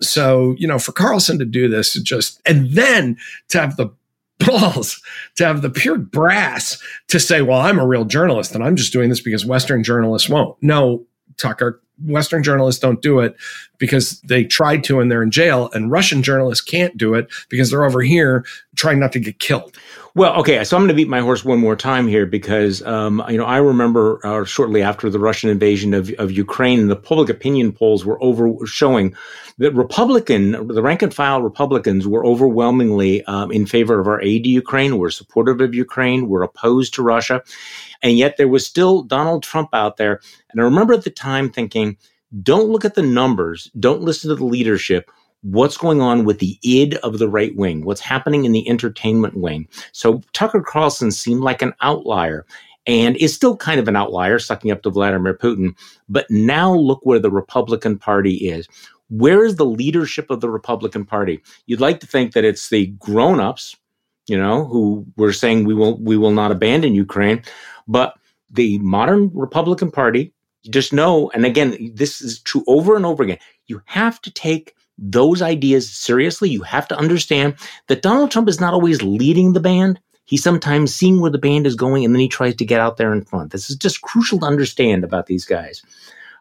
[0.00, 3.16] So, you know, for Carlson to do this, just, and then
[3.48, 3.90] to have the
[4.38, 5.02] balls
[5.36, 8.92] to have the pure brass to say, well, I'm a real journalist and I'm just
[8.92, 10.56] doing this because Western journalists won't.
[10.62, 11.04] No,
[11.36, 13.36] Tucker, Western journalists don't do it
[13.78, 17.70] because they tried to and they're in jail, and Russian journalists can't do it because
[17.70, 18.44] they're over here
[18.76, 19.76] trying not to get killed.
[20.16, 23.22] Well, okay, so I'm going to beat my horse one more time here because um,
[23.28, 27.28] you know I remember uh, shortly after the Russian invasion of, of Ukraine, the public
[27.28, 29.14] opinion polls were over showing
[29.58, 34.42] that Republican, the rank and file Republicans were overwhelmingly um, in favor of our aid
[34.44, 37.42] to Ukraine, were supportive of Ukraine, were opposed to Russia,
[38.02, 40.20] and yet there was still Donald Trump out there.
[40.50, 41.89] And I remember at the time thinking,
[42.42, 45.10] don't look at the numbers, don't listen to the leadership.
[45.42, 47.84] What's going on with the id of the right wing?
[47.84, 49.68] What's happening in the entertainment wing?
[49.92, 52.44] So Tucker Carlson seemed like an outlier
[52.86, 55.74] and is still kind of an outlier, sucking up to Vladimir Putin.
[56.08, 58.68] But now look where the Republican Party is.
[59.08, 61.40] Where is the leadership of the Republican Party?
[61.66, 63.76] You'd like to think that it's the grown-ups,
[64.28, 67.42] you know, who were saying we will we will not abandon Ukraine.
[67.88, 68.14] But
[68.50, 70.32] the modern Republican Party,
[70.68, 74.74] just know, and again, this is true over and over again, you have to take
[74.98, 76.50] those ideas seriously.
[76.50, 77.54] You have to understand
[77.88, 79.98] that Donald Trump is not always leading the band.
[80.24, 82.98] He's sometimes seeing where the band is going and then he tries to get out
[82.98, 83.50] there in front.
[83.50, 85.82] This is just crucial to understand about these guys.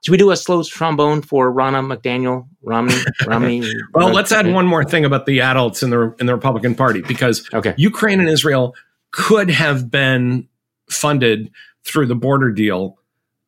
[0.03, 2.95] Should we do a slow trombone for Ronna McDaniel, Romney,
[3.27, 3.69] Romney?
[3.93, 7.01] well, let's add one more thing about the adults in the in the Republican Party
[7.01, 7.73] because okay.
[7.77, 8.75] Ukraine and Israel
[9.11, 10.47] could have been
[10.89, 11.51] funded
[11.83, 12.98] through the border deal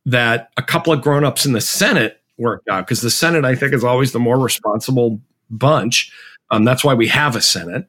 [0.05, 3.73] that a couple of grown-ups in the Senate worked out because the Senate, I think,
[3.73, 6.11] is always the more responsible bunch.
[6.49, 7.87] Um, that's why we have a Senate.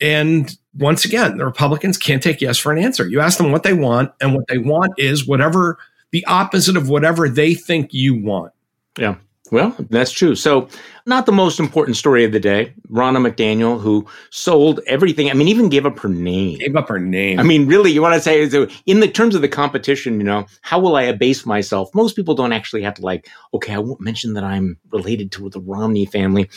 [0.00, 3.06] And once again, the Republicans can't take yes for an answer.
[3.06, 5.78] You ask them what they want, and what they want is whatever
[6.10, 8.52] the opposite of whatever they think you want.
[8.98, 9.16] Yeah.
[9.54, 10.34] Well, that's true.
[10.34, 10.66] So,
[11.06, 12.74] not the most important story of the day.
[12.90, 15.30] Ronna McDaniel, who sold everything.
[15.30, 16.58] I mean, even gave up her name.
[16.58, 17.38] Gave up her name.
[17.38, 18.42] I mean, really, you want to say,
[18.86, 21.94] in the terms of the competition, you know, how will I abase myself?
[21.94, 25.48] Most people don't actually have to, like, okay, I won't mention that I'm related to
[25.48, 26.50] the Romney family.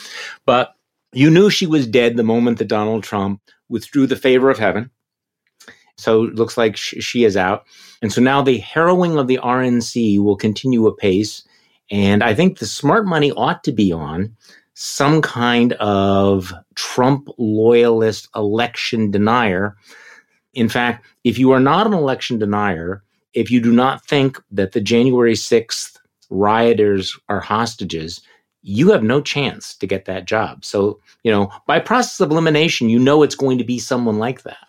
[0.48, 0.74] But
[1.14, 4.89] you knew she was dead the moment that Donald Trump withdrew the favor of heaven.
[5.98, 7.68] So it looks like sh- she is out.
[8.02, 11.43] And so now the harrowing of the RNC will continue apace.
[11.90, 14.36] And I think the smart money ought to be on
[14.74, 19.76] some kind of Trump loyalist election denier.
[20.54, 24.74] In fact, if you are not an election denier, if you do not think that
[24.74, 25.98] the January 6th
[26.30, 28.22] rioters are hostages,
[28.62, 30.66] you have no chance to get that job.
[30.66, 34.44] So, you know, by process of elimination, you know it's going to be someone like
[34.44, 34.68] that.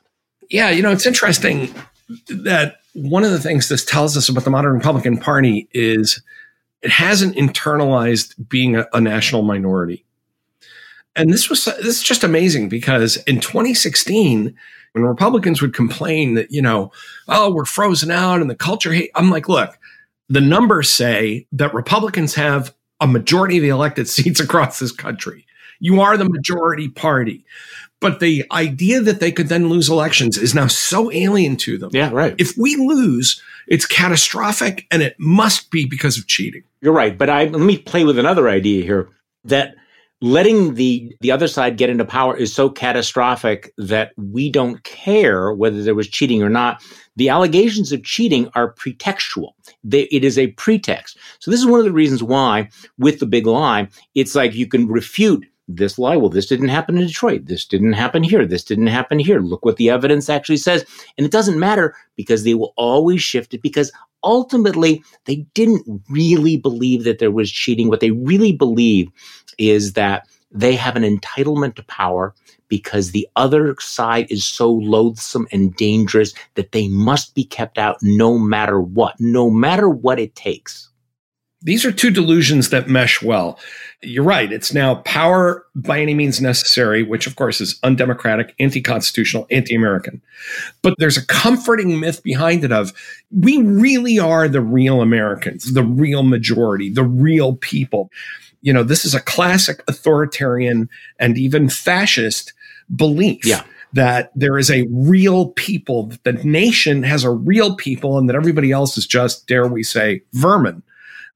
[0.50, 1.74] Yeah, you know, it's interesting
[2.28, 6.22] that one of the things this tells us about the modern Republican Party is
[6.82, 10.04] it hasn't internalized being a, a national minority.
[11.16, 14.54] And this was this is just amazing because in 2016,
[14.92, 16.92] when Republicans would complain that, you know,
[17.26, 19.76] oh, we're frozen out and the culture hate, I'm like, look,
[20.28, 25.46] the numbers say that Republicans have a majority of the elected seats across this country.
[25.80, 27.44] You are the majority party.
[28.00, 31.90] But the idea that they could then lose elections is now so alien to them.
[31.92, 32.34] Yeah, right.
[32.38, 36.62] If we lose, it's catastrophic and it must be because of cheating.
[36.80, 37.18] You're right.
[37.18, 39.08] But I, let me play with another idea here
[39.44, 39.74] that
[40.20, 45.52] letting the the other side get into power is so catastrophic that we don't care
[45.52, 46.82] whether there was cheating or not
[47.14, 49.52] the allegations of cheating are pretextual
[49.84, 52.68] they, it is a pretext so this is one of the reasons why
[52.98, 56.96] with the big lie it's like you can refute this lie well this didn't happen
[56.98, 57.46] in detroit.
[57.46, 58.46] This didn't happen here.
[58.46, 59.40] This didn't happen here.
[59.40, 60.84] Look what the evidence actually says.
[61.16, 63.92] And it doesn't matter because they will always shift it because
[64.24, 67.88] ultimately they didn't really believe that there was cheating.
[67.88, 69.10] What they really believe
[69.58, 72.34] is that they have an entitlement to power
[72.68, 77.98] because the other side is so loathsome and dangerous that they must be kept out
[78.02, 80.88] no matter what, no matter what it takes.
[81.62, 83.58] These are two delusions that mesh well.
[84.00, 84.52] You're right.
[84.52, 89.74] It's now power by any means necessary, which of course is undemocratic, anti constitutional, anti
[89.74, 90.22] American.
[90.82, 92.92] But there's a comforting myth behind it of
[93.32, 98.10] we really are the real Americans, the real majority, the real people
[98.60, 100.88] you know, this is a classic authoritarian
[101.18, 102.52] and even fascist
[102.94, 103.44] belief.
[103.44, 103.64] Yeah.
[103.94, 108.36] That there is a real people, that the nation has a real people, and that
[108.36, 110.82] everybody else is just, dare we say, vermin.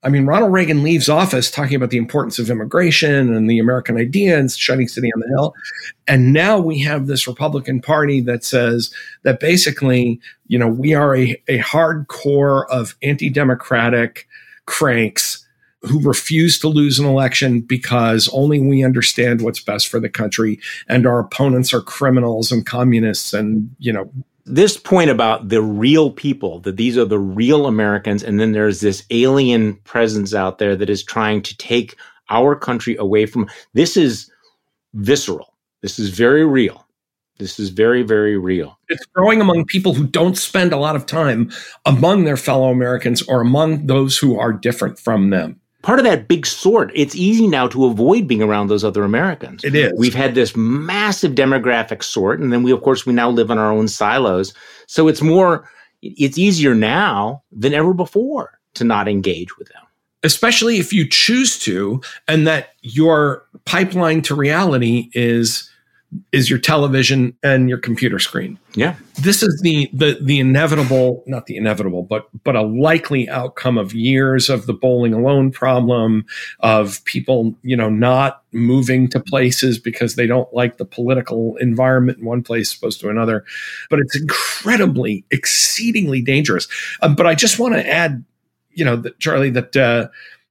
[0.05, 3.97] I mean, Ronald Reagan leaves office talking about the importance of immigration and the American
[3.97, 5.55] idea and shining city on the hill.
[6.09, 8.93] And now we have this Republican Party that says
[9.23, 14.27] that basically, you know, we are a, a hardcore of anti democratic
[14.67, 15.47] cranks
[15.83, 20.61] who refuse to lose an election because only we understand what's best for the country
[20.89, 24.09] and our opponents are criminals and communists and you know
[24.45, 28.81] this point about the real people that these are the real americans and then there's
[28.81, 31.97] this alien presence out there that is trying to take
[32.31, 34.31] our country away from this is
[34.95, 35.55] visceral.
[35.83, 36.87] This is very real.
[37.39, 38.79] This is very, very real.
[38.89, 41.51] It's growing among people who don't spend a lot of time
[41.87, 46.29] among their fellow Americans or among those who are different from them part of that
[46.29, 46.91] big sort.
[46.95, 49.63] It's easy now to avoid being around those other Americans.
[49.65, 49.93] It is.
[49.97, 53.59] We've had this massive demographic sort, and then we, of course, we now live in
[53.59, 54.55] our own silos.
[54.87, 55.69] So it's more,
[56.01, 59.83] it's easier now than ever before to not engage with them.
[60.25, 65.69] Especially if you choose to, and that your pipeline to reality is
[66.31, 68.59] is your television and your computer screen.
[68.75, 68.97] Yeah.
[69.21, 73.95] This is the the the inevitable, not the inevitable, but but a likely outcome of
[73.95, 76.25] years of the bowling alone problem
[76.61, 82.19] of people, you know, not moving to places because they don't like the political environment
[82.19, 83.45] in one place opposed to another.
[83.89, 86.69] But it's incredibly exceedingly dangerous.
[87.01, 88.25] Um, but I just want to add,
[88.73, 90.09] you know, that Charlie that uh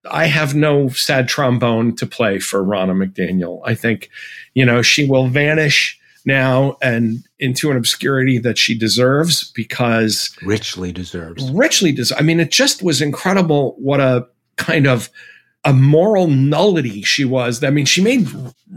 [0.09, 3.61] I have no sad trombone to play for Ronna McDaniel.
[3.65, 4.09] I think,
[4.53, 10.91] you know, she will vanish now and into an obscurity that she deserves because richly
[10.91, 11.49] deserves.
[11.51, 12.19] Richly deserves.
[12.19, 14.27] I mean, it just was incredible what a
[14.57, 15.09] kind of
[15.63, 17.63] a moral nullity she was.
[17.63, 18.25] I mean, she made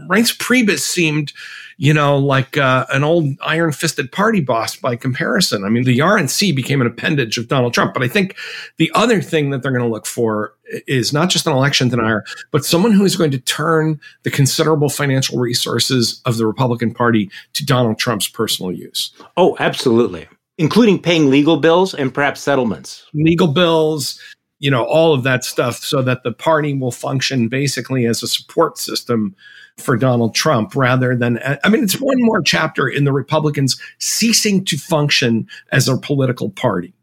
[0.07, 1.33] Reince Priebus seemed,
[1.77, 5.63] you know, like uh, an old iron fisted party boss by comparison.
[5.63, 7.93] I mean, the RNC became an appendage of Donald Trump.
[7.93, 8.35] But I think
[8.77, 10.53] the other thing that they're going to look for
[10.87, 14.89] is not just an election denier, but someone who is going to turn the considerable
[14.89, 19.13] financial resources of the Republican Party to Donald Trump's personal use.
[19.37, 20.27] Oh, absolutely.
[20.57, 23.05] Including paying legal bills and perhaps settlements.
[23.13, 24.19] Legal bills,
[24.59, 28.27] you know, all of that stuff so that the party will function basically as a
[28.27, 29.35] support system
[29.77, 34.63] for Donald Trump rather than, I mean, it's one more chapter in the Republicans ceasing
[34.65, 36.93] to function as a political party.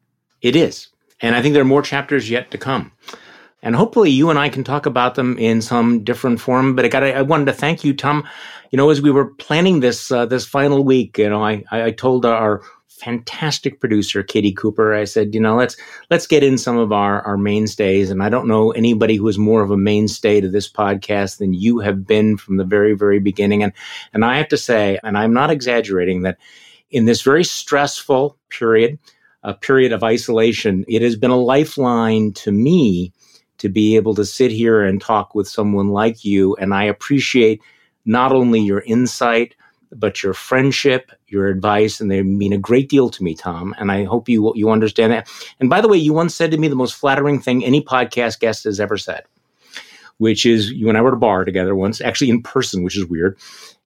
[0.41, 0.89] It is.
[1.21, 2.91] And I think there are more chapters yet to come.
[3.63, 6.75] And hopefully you and I can talk about them in some different form.
[6.75, 8.27] But I got I wanted to thank you, Tom.
[8.73, 11.91] you know, as we were planning this uh, this final week, you know, I I
[11.93, 12.63] told our
[13.03, 14.95] fantastic producer Katie Cooper.
[14.95, 15.77] I said, you know, let's
[16.11, 19.39] let's get in some of our our mainstays, and I don't know anybody who is
[19.39, 23.19] more of a mainstay to this podcast than you have been from the very very
[23.19, 23.63] beginning.
[23.63, 23.73] And
[24.13, 26.39] and I have to say, and I'm not exaggerating, that
[26.91, 28.99] in this very stressful period,
[29.43, 33.13] a period of isolation, it has been a lifeline to me
[33.59, 36.57] to be able to sit here and talk with someone like you.
[36.57, 37.61] And I appreciate
[38.05, 39.55] not only your insight
[39.95, 43.75] but your friendship, your advice, and they mean a great deal to me, Tom.
[43.79, 45.29] And I hope you you understand that.
[45.61, 48.41] And by the way, you once said to me the most flattering thing any podcast
[48.41, 49.25] guest has ever said,
[50.19, 52.97] which is you and I were at a bar together once, actually in person, which
[52.97, 53.39] is weird.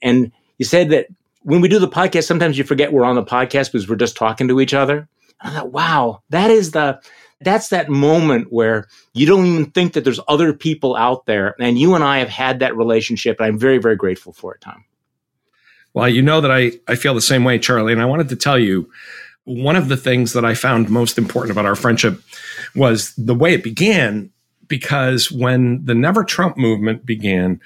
[0.02, 1.08] And you said that
[1.42, 4.16] when we do the podcast, sometimes you forget we're on the podcast because we're just
[4.16, 5.08] talking to each other.
[5.40, 7.00] And I thought, wow, that is the
[7.40, 11.54] that's that moment where you don't even think that there's other people out there.
[11.60, 13.38] And you and I have had that relationship.
[13.38, 14.84] And I'm very, very grateful for it, Tom.
[15.96, 17.94] Well, you know that I, I feel the same way, Charlie.
[17.94, 18.90] And I wanted to tell you
[19.44, 22.20] one of the things that I found most important about our friendship
[22.74, 24.30] was the way it began.
[24.68, 27.62] Because when the Never Trump movement began,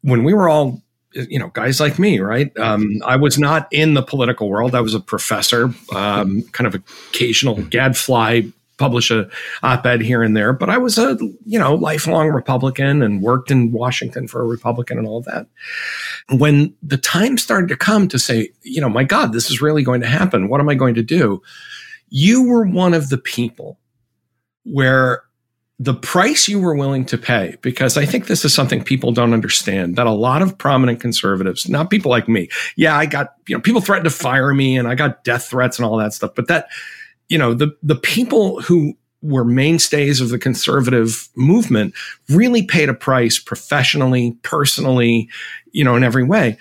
[0.00, 0.82] when we were all,
[1.12, 2.50] you know, guys like me, right?
[2.58, 4.74] Um, I was not in the political world.
[4.74, 8.42] I was a professor, um, kind of occasional gadfly
[8.82, 9.28] publish a
[9.62, 11.16] op-ed here and there, but I was a
[11.46, 15.46] you know lifelong Republican and worked in Washington for a Republican and all of that.
[16.30, 19.84] When the time started to come to say, you know, my God, this is really
[19.84, 20.48] going to happen.
[20.48, 21.40] What am I going to do?
[22.08, 23.78] You were one of the people
[24.64, 25.22] where
[25.78, 29.32] the price you were willing to pay, because I think this is something people don't
[29.32, 33.56] understand that a lot of prominent conservatives, not people like me, yeah, I got, you
[33.56, 36.32] know, people threatened to fire me and I got death threats and all that stuff,
[36.34, 36.66] but that
[37.28, 41.94] you know, the, the people who were mainstays of the conservative movement
[42.28, 45.28] really paid a price professionally, personally,
[45.70, 46.58] you know, in every way.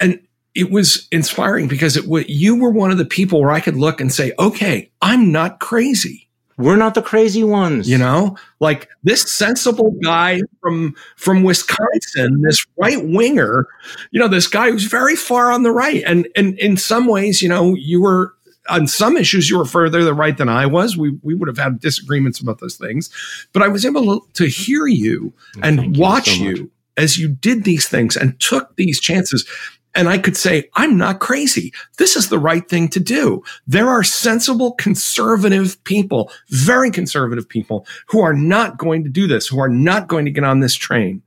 [0.00, 0.20] And
[0.54, 3.76] it was inspiring because it w- you were one of the people where I could
[3.76, 6.28] look and say, okay, I'm not crazy.
[6.58, 7.88] We're not the crazy ones.
[7.88, 13.66] You know, like this sensible guy from from Wisconsin, this right winger,
[14.10, 16.02] you know, this guy who's very far on the right.
[16.06, 18.34] And and in some ways, you know, you were
[18.68, 20.96] on some issues you were further to the right than I was.
[20.96, 23.10] We we would have had disagreements about those things,
[23.52, 25.32] but I was able to hear you
[25.62, 29.48] and Thank watch you, so you as you did these things and took these chances.
[29.94, 31.72] And I could say, I'm not crazy.
[31.98, 33.42] This is the right thing to do.
[33.66, 39.46] There are sensible, conservative people, very conservative people who are not going to do this,
[39.46, 41.22] who are not going to get on this train.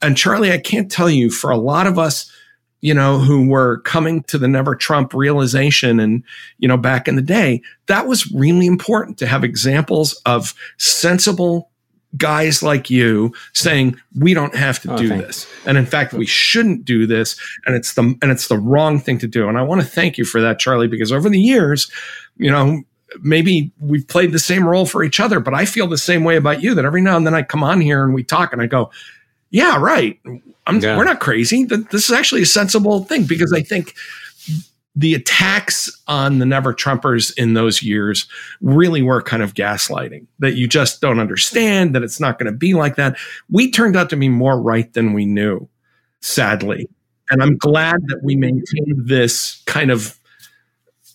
[0.00, 2.32] And Charlie, I can't tell you for a lot of us
[2.80, 6.22] you know, who were coming to the never Trump realization and,
[6.58, 11.70] you know, back in the day, that was really important to have examples of sensible
[12.16, 15.46] guys like you saying we don't have to oh, do this.
[15.66, 19.18] And in fact we shouldn't do this and it's the and it's the wrong thing
[19.18, 19.46] to do.
[19.46, 21.90] And i want to thank you for that charlie because over the years
[22.38, 22.82] you know
[23.20, 26.36] maybe we've played the same role for each other but i feel the same way
[26.36, 28.62] about you that every now and then i come on here and we talk and
[28.62, 28.90] i go
[29.50, 30.20] yeah right
[30.70, 30.96] yeah.
[30.96, 31.64] We're not crazy.
[31.64, 33.94] This is actually a sensible thing because I think
[34.94, 38.26] the attacks on the never Trumpers in those years
[38.60, 42.56] really were kind of gaslighting that you just don't understand, that it's not going to
[42.56, 43.16] be like that.
[43.48, 45.68] We turned out to be more right than we knew,
[46.20, 46.88] sadly.
[47.30, 50.18] And I'm glad that we maintained this kind of,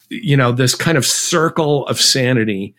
[0.09, 2.75] you know, this kind of circle of sanity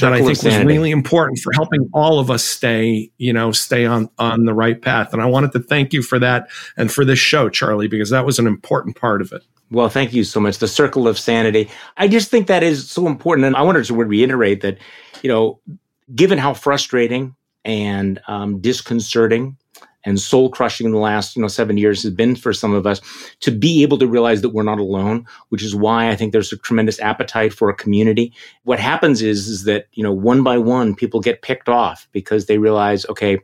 [0.00, 3.86] that I think was really important for helping all of us stay, you know, stay
[3.86, 5.12] on on the right path.
[5.12, 8.26] And I wanted to thank you for that and for this show, Charlie, because that
[8.26, 9.42] was an important part of it.
[9.70, 10.58] Well, thank you so much.
[10.58, 11.68] The circle of sanity.
[11.96, 14.78] I just think that is so important, and I wanted to reiterate that,
[15.22, 15.60] you know,
[16.14, 17.34] given how frustrating
[17.64, 19.56] and um, disconcerting
[20.06, 22.86] and soul crushing in the last you know seven years has been for some of
[22.86, 23.00] us
[23.40, 26.52] to be able to realize that we're not alone which is why i think there's
[26.52, 28.32] a tremendous appetite for a community
[28.62, 32.46] what happens is is that you know one by one people get picked off because
[32.46, 33.38] they realize okay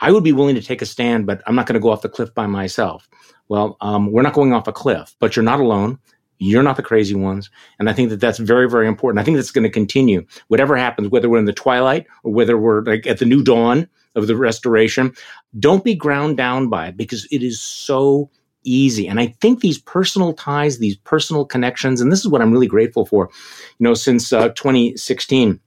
[0.00, 2.02] i would be willing to take a stand but i'm not going to go off
[2.02, 3.08] the cliff by myself
[3.48, 5.98] well um, we're not going off a cliff but you're not alone
[6.42, 7.50] you're not the crazy ones.
[7.78, 9.20] And I think that that's very, very important.
[9.20, 10.24] I think that's going to continue.
[10.48, 13.86] Whatever happens, whether we're in the twilight or whether we're like at the new dawn,
[14.14, 15.12] of the restoration.
[15.58, 18.30] Don't be ground down by it because it is so
[18.64, 19.06] easy.
[19.06, 22.66] And I think these personal ties, these personal connections, and this is what I'm really
[22.66, 23.30] grateful for,
[23.78, 25.60] you know, since uh, 2016,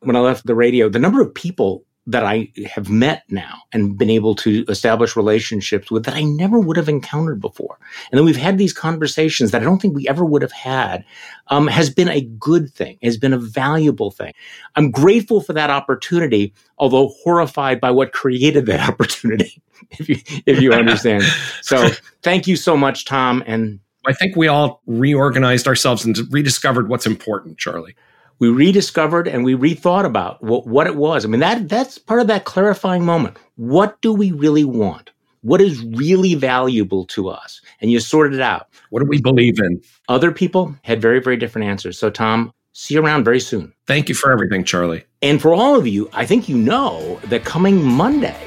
[0.00, 3.96] when I left the radio, the number of people that I have met now and
[3.96, 7.78] been able to establish relationships with that I never would have encountered before.
[8.10, 11.04] And then we've had these conversations that I don't think we ever would have had,
[11.48, 14.32] um, has been a good thing, has been a valuable thing.
[14.76, 20.60] I'm grateful for that opportunity, although horrified by what created that opportunity, if you, if
[20.60, 21.22] you understand.
[21.62, 21.90] so
[22.22, 23.44] thank you so much, Tom.
[23.46, 27.94] And I think we all reorganized ourselves and rediscovered what's important, Charlie
[28.40, 31.24] we rediscovered and we rethought about what, what it was.
[31.24, 33.36] I mean, that that's part of that clarifying moment.
[33.56, 35.10] What do we really want?
[35.42, 37.60] What is really valuable to us?
[37.80, 38.68] And you sorted it out.
[38.90, 39.80] What do we believe in?
[40.08, 41.98] Other people had very, very different answers.
[41.98, 43.72] So, Tom, see you around very soon.
[43.86, 45.04] Thank you for everything, Charlie.
[45.22, 48.38] And for all of you, I think you know that coming Monday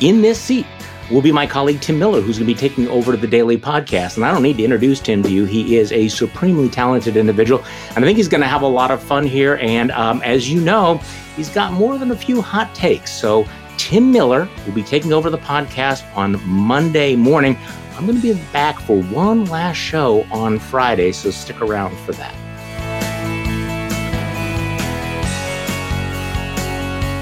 [0.00, 0.66] in this seat,
[1.10, 4.16] will be my colleague Tim Miller, who's going to be taking over the Daily Podcast.
[4.16, 5.44] And I don't need to introduce Tim to you.
[5.44, 7.64] He is a supremely talented individual.
[7.94, 9.58] And I think he's going to have a lot of fun here.
[9.60, 10.98] And um, as you know,
[11.36, 13.12] he's got more than a few hot takes.
[13.12, 13.46] So
[13.78, 17.56] Tim Miller will be taking over the podcast on Monday morning.
[17.96, 22.12] I'm going to be back for one last show on Friday, so stick around for
[22.12, 22.34] that.